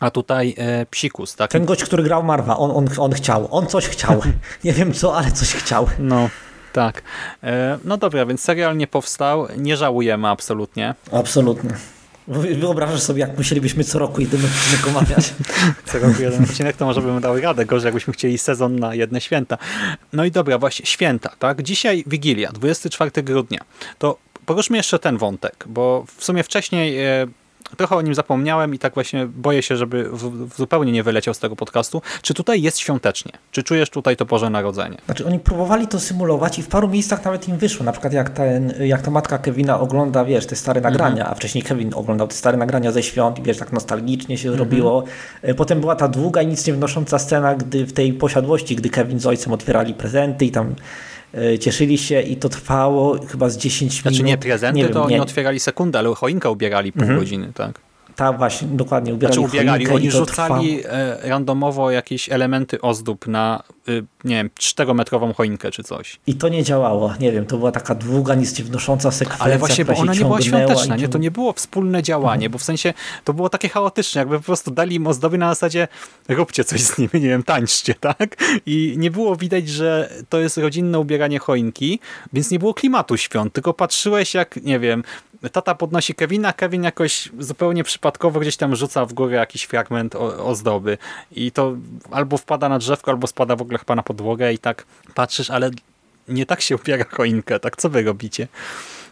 [0.00, 1.50] A tutaj e, psikus, tak?
[1.50, 4.22] Ten gość, który grał Marwa, on, on, on chciał, on coś chciał.
[4.64, 5.86] Nie wiem co, ale coś chciał.
[5.98, 6.28] No,
[6.72, 7.02] tak.
[7.42, 10.94] E, no dobra, więc serial nie powstał, nie żałujemy absolutnie.
[11.12, 11.70] Absolutnie.
[12.28, 15.34] Wyobrażasz sobie, jak musielibyśmy co roku jeden odcinek omawiać.
[15.92, 17.66] co roku jeden odcinek, to może bym dał radę.
[17.66, 19.58] Gorzej, jakbyśmy chcieli sezon na jedne święta.
[20.12, 21.62] No i dobra, właśnie święta, tak?
[21.62, 23.60] Dzisiaj Wigilia, 24 grudnia.
[23.98, 27.26] To poruszmy jeszcze ten wątek, bo w sumie wcześniej e,
[27.76, 31.34] trochę o nim zapomniałem i tak właśnie boję się, żeby w, w zupełnie nie wyleciał
[31.34, 32.02] z tego podcastu.
[32.22, 33.32] Czy tutaj jest świątecznie?
[33.52, 34.96] Czy czujesz tutaj to Boże Narodzenie?
[35.04, 37.84] Znaczy oni próbowali to symulować i w paru miejscach nawet im wyszło.
[37.84, 41.32] Na przykład jak, ten, jak ta matka Kevina ogląda, wiesz, te stare nagrania, mhm.
[41.32, 44.56] a wcześniej Kevin oglądał te stare nagrania ze świąt i wiesz, tak nostalgicznie się mhm.
[44.56, 45.04] zrobiło.
[45.42, 48.90] E, potem była ta długa i nic nie wnosząca scena, gdy w tej posiadłości, gdy
[48.90, 50.74] Kevin z ojcem otwierali prezenty i tam
[51.60, 54.02] cieszyli się i to trwało chyba z 10 minut.
[54.02, 55.16] Znaczy nie prezenty, nie to wiem, nie.
[55.16, 57.18] oni otwierali sekundę, ale choinkę ubierali pół mhm.
[57.18, 57.87] godziny, tak?
[58.18, 59.14] Tak, właśnie, dokładnie.
[59.14, 60.94] Ubierali znaczy ubierali, oni rzucali trwa...
[60.94, 66.20] E, randomowo jakieś elementy ozdób na, y, nie wiem, czterometrową choinkę czy coś.
[66.26, 69.58] I to nie działało, nie wiem, to była taka długa, nic nie wnosząca sekwencja, Ale
[69.58, 71.08] właśnie, bo ona nie była świąteczna, nie?
[71.08, 72.52] to nie było wspólne działanie, mhm.
[72.52, 72.94] bo w sensie
[73.24, 75.88] to było takie chaotyczne, jakby po prostu dali im ozdoby na zasadzie
[76.28, 78.36] róbcie coś z nimi, nie wiem, tańczcie, tak?
[78.66, 82.00] I nie było widać, że to jest rodzinne ubieranie choinki,
[82.32, 85.02] więc nie było klimatu świąt, tylko patrzyłeś jak, nie wiem,
[85.52, 90.98] tata podnosi Kevina, Kevin jakoś zupełnie przypadkowo gdzieś tam rzuca w górę jakiś fragment ozdoby
[91.32, 91.76] i to
[92.10, 95.70] albo wpada na drzewko, albo spada w ogóle chyba na podłogę i tak patrzysz, ale
[96.28, 98.48] nie tak się upiera choinkę, tak co wy robicie?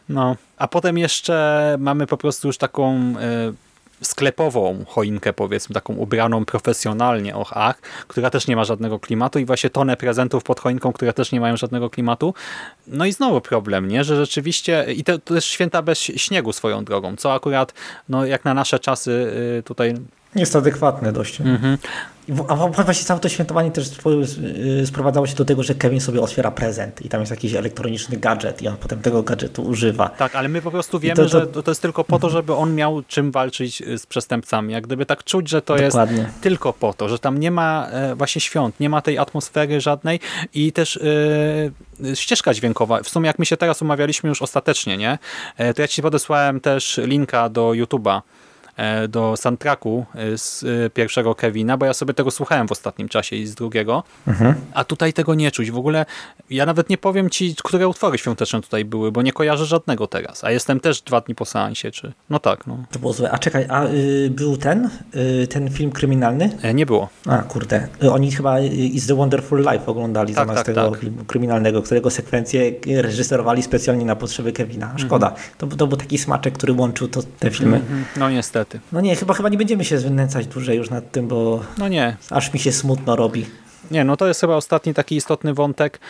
[0.09, 3.15] No, a potem jeszcze mamy po prostu już taką
[3.51, 3.66] y,
[4.03, 9.45] sklepową choinkę, powiedzmy, taką ubraną profesjonalnie, och ach, która też nie ma żadnego klimatu i
[9.45, 12.35] właśnie tonę prezentów pod choinką, które też nie mają żadnego klimatu.
[12.87, 14.05] No i znowu problem, nie?
[14.05, 17.75] że rzeczywiście, i to, to jest święta bez śniegu swoją drogą, co akurat,
[18.09, 19.11] no jak na nasze czasy
[19.59, 19.95] y, tutaj
[20.41, 21.41] jest adekwatne dość.
[21.41, 21.79] Mhm.
[22.49, 23.91] A właśnie całe to świętowanie też
[24.83, 28.17] y, sprowadzało się do tego, że Kevin sobie otwiera prezent i tam jest jakiś elektroniczny
[28.17, 30.09] gadżet i on potem tego gadżetu używa.
[30.09, 31.29] Tak, ale my po prostu wiemy, to, to...
[31.29, 34.73] że to jest tylko po to, żeby on miał czym walczyć y, z przestępcami.
[34.73, 36.17] Jak gdyby tak czuć, że to Dokładnie.
[36.17, 39.81] jest tylko po to, że tam nie ma e, właśnie świąt, nie ma tej atmosfery
[39.81, 40.21] żadnej
[40.55, 41.01] i też
[42.01, 43.03] yy, ścieżka dźwiękowa.
[43.03, 45.19] W sumie jak my się teraz umawialiśmy już ostatecznie, nie?
[45.57, 48.21] E, to ja ci podesłałem też linka do YouTube'a
[49.09, 53.37] do soundtracku e, z e, pierwszego Kevina, bo ja sobie tego słuchałem w ostatnim czasie
[53.37, 54.03] i z drugiego,
[54.75, 55.71] a tutaj tego nie czuć.
[55.71, 56.07] W ogóle
[56.51, 60.45] ja nawet nie powiem ci, które utwory świąteczne tutaj były, bo nie kojarzę żadnego teraz,
[60.45, 62.13] a jestem też dwa dni po seansie, czy...
[62.31, 62.85] No tak, no.
[62.91, 63.31] To było złe.
[63.31, 64.91] A czekaj, a y, był ten,
[65.43, 66.51] y, ten film kryminalny?
[66.63, 67.09] E, Nie było.
[67.27, 70.91] A kurde, Y, oni chyba y, Is the Wonderful Life oglądali Tak, zamiast tak, tego
[70.91, 71.01] tak.
[71.01, 72.73] filmu kryminalnego, którego sekwencję
[73.03, 74.95] reżyserowali specjalnie na potrzeby Kevina.
[74.97, 75.35] Szkoda.
[75.59, 77.81] To, to był taki smaczek, który łączył to, te filmy.
[78.17, 78.66] No niestety.
[78.93, 82.17] No nie, chyba, chyba nie będziemy się znęcać dłużej już nad tym, bo No nie,
[82.31, 83.47] aż mi się smutno robi.
[83.91, 86.01] Nie, no to jest chyba ostatni taki istotny wątek.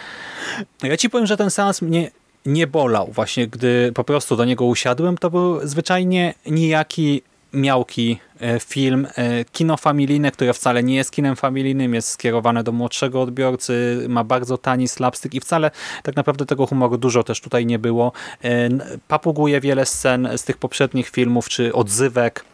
[0.83, 2.11] Ja ci powiem, że ten seans mnie
[2.47, 3.09] nie bolał.
[3.13, 7.23] Właśnie gdy po prostu do niego usiadłem, to był zwyczajnie nijaki,
[7.57, 9.07] miałki e, film.
[9.17, 14.25] e, Kino familijne, które wcale nie jest kinem familijnym, jest skierowane do młodszego odbiorcy, ma
[14.25, 15.71] bardzo tani slapstick i wcale
[16.03, 18.13] tak naprawdę tego humoru dużo też tutaj nie było.
[18.45, 18.69] E,
[19.09, 22.45] Papuguje wiele scen z tych poprzednich filmów, czy odzywek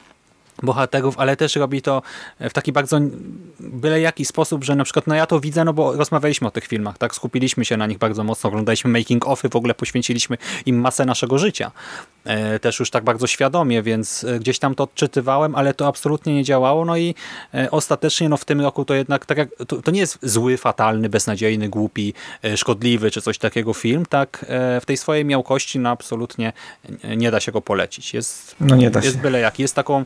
[0.62, 2.02] bohaterów, ale też robi to
[2.40, 2.98] w taki bardzo
[3.60, 6.66] byle jaki sposób, że na przykład no ja to widzę, no bo rozmawialiśmy o tych
[6.66, 10.80] filmach, tak, skupiliśmy się na nich bardzo mocno, oglądaliśmy making offy, w ogóle poświęciliśmy im
[10.80, 11.70] masę naszego życia.
[12.24, 16.34] E, też już tak bardzo świadomie, więc e, gdzieś tam to odczytywałem, ale to absolutnie
[16.34, 17.14] nie działało, no i
[17.54, 20.56] e, ostatecznie no w tym roku to jednak tak jak, to, to nie jest zły,
[20.56, 22.14] fatalny, beznadziejny, głupi,
[22.56, 24.44] szkodliwy czy coś takiego film, tak
[24.80, 26.52] w tej swojej miałkości no absolutnie
[27.16, 28.14] nie- da się go polecić.
[28.14, 29.22] Jest No nie da jest się.
[29.22, 29.58] byle jak.
[29.58, 30.04] Jest taką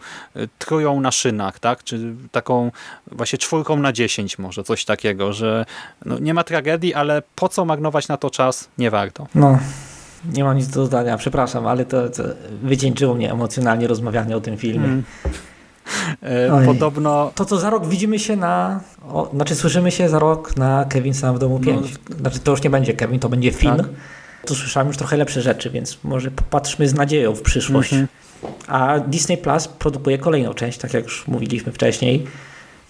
[0.59, 1.85] tróją na szynach, tak?
[1.85, 2.71] Czy taką
[3.13, 5.65] właśnie czwórką na dziesięć może, coś takiego, że
[6.05, 8.69] no, nie ma tragedii, ale po co marnować na to czas?
[8.79, 9.27] Nie warto.
[9.35, 9.59] No,
[10.33, 12.23] nie mam nic do dodania, przepraszam, ale to, to
[12.63, 14.85] wycieńczyło mnie emocjonalnie rozmawianie o tym filmie.
[14.85, 15.05] Mm.
[16.23, 16.67] E, Oj.
[16.67, 20.85] Podobno To co za rok widzimy się na, o, znaczy słyszymy się za rok na
[20.85, 21.95] Kevin Sam w domu 5.
[22.21, 23.77] Znaczy to już nie będzie Kevin, to będzie film.
[23.77, 23.87] Tak.
[24.47, 27.93] Tu słyszałem już trochę lepsze rzeczy, więc może popatrzmy z nadzieją w przyszłość.
[27.93, 28.09] Mhm.
[28.67, 32.27] A Disney Plus produkuje kolejną część, tak jak już mówiliśmy wcześniej,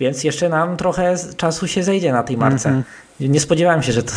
[0.00, 2.68] więc jeszcze nam trochę czasu się zejdzie na tej marce.
[2.68, 2.84] Mhm.
[3.20, 4.12] Nie spodziewałem się, że to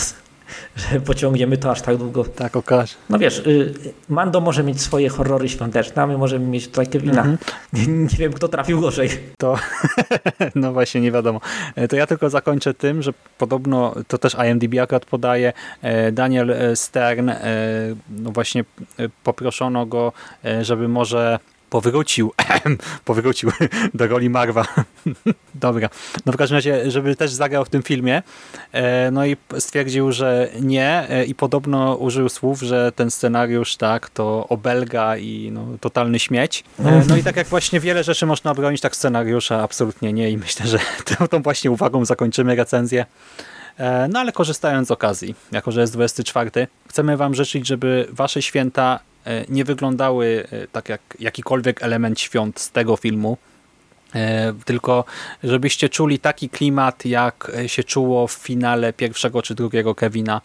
[0.75, 2.23] że pociągniemy to aż tak długo.
[2.23, 2.95] tak okaże.
[3.09, 3.73] No wiesz, y,
[4.09, 7.19] Mando może mieć swoje horrory świąteczne, a my możemy mieć tutaj Kevina.
[7.21, 7.37] Mhm.
[7.73, 9.09] Nie, nie wiem, kto trafił gorzej.
[9.37, 9.55] To
[10.55, 11.41] no właśnie nie wiadomo.
[11.75, 16.51] E, To ja tylko zakończę tym, że podobno to też IMDb akurat podaje e, Daniel
[16.51, 17.31] e, Stern,
[18.09, 18.63] no właśnie
[19.23, 20.13] poproszono go,
[20.61, 21.39] żeby może
[21.69, 22.33] powrócił,
[23.05, 23.51] powrócił
[23.93, 24.65] do roli Marwa.
[25.55, 25.89] Dobra.
[26.25, 28.23] No w każdym razie, żeby też zagrał w tym filmie.
[28.71, 34.09] E, No i stwierdził, że nie e, i podobno użył słów, że ten scenariusz tak,
[34.09, 36.63] to obelga i no, totalny śmieć.
[36.79, 40.37] E, No i tak jak właśnie wiele rzeczy można obronić, tak scenariusza absolutnie nie i
[40.37, 40.79] myślę, że
[41.17, 43.05] tą, tą właśnie uwagą zakończymy recenzję.
[44.09, 48.99] No ale korzystając z okazji, jako że jest 24, chcemy Wam życzyć, żeby Wasze święta
[49.49, 53.37] nie wyglądały e, tak jak jakikolwiek element świąt z tego filmu,
[54.15, 55.05] e, tylko
[55.43, 60.41] żebyście czuli taki klimat, jak e, się czuło w finale pierwszego czy drugiego Kevina,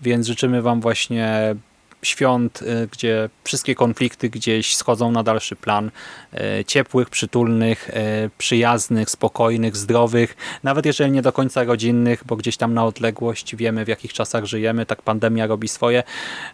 [0.00, 1.54] więc życzymy Wam właśnie
[2.02, 5.90] świąt, e, gdzie wszystkie konflikty gdzieś schodzą na dalszy plan,
[6.32, 12.56] e, ciepłych, przytulnych, e, przyjaznych, spokojnych, zdrowych, nawet jeżeli nie do końca rodzinnych, bo gdzieś
[12.56, 16.02] tam na odległość wiemy w jakich czasach żyjemy, tak pandemia robi swoje,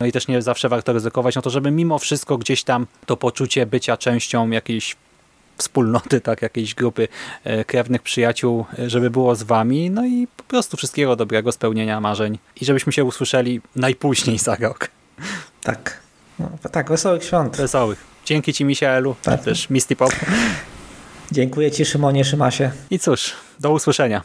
[0.01, 3.17] no i też nie zawsze warto ryzykować, no to żeby mimo wszystko gdzieś tam to
[3.17, 4.97] poczucie bycia częścią jakiejś
[5.59, 7.09] wspólnoty, tak, jakiejś grupy
[7.67, 12.65] krewnych przyjaciół, żeby było z wami, no i po prostu wszystkiego dobrego, spełnienia marzeń i
[12.65, 15.02] żebyśmy się usłyszeli najpóźniej za rok.
[15.63, 16.01] Tak.
[16.39, 17.57] No, tak, wesołych świąt.
[17.57, 18.05] Wesołych.
[18.25, 19.43] Dzięki Ci, Misielu, Tak.
[19.45, 20.13] też Misty Pop.
[21.33, 22.71] Dziękuję Ci, Szymonie, Szymasie.
[22.91, 24.23] I cóż, do usłyszenia.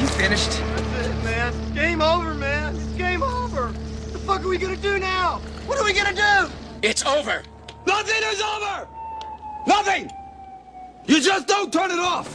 [0.00, 0.50] You finished?
[0.94, 1.52] That's it, man.
[1.74, 2.74] Game over, man.
[2.76, 3.64] It's game over.
[3.68, 5.40] What the fuck are we gonna do now?
[5.66, 6.50] What are we gonna do?
[6.82, 7.42] It's over.
[7.86, 8.86] Nothing is over!
[9.66, 10.10] Nothing!
[11.06, 12.28] You just don't turn it off!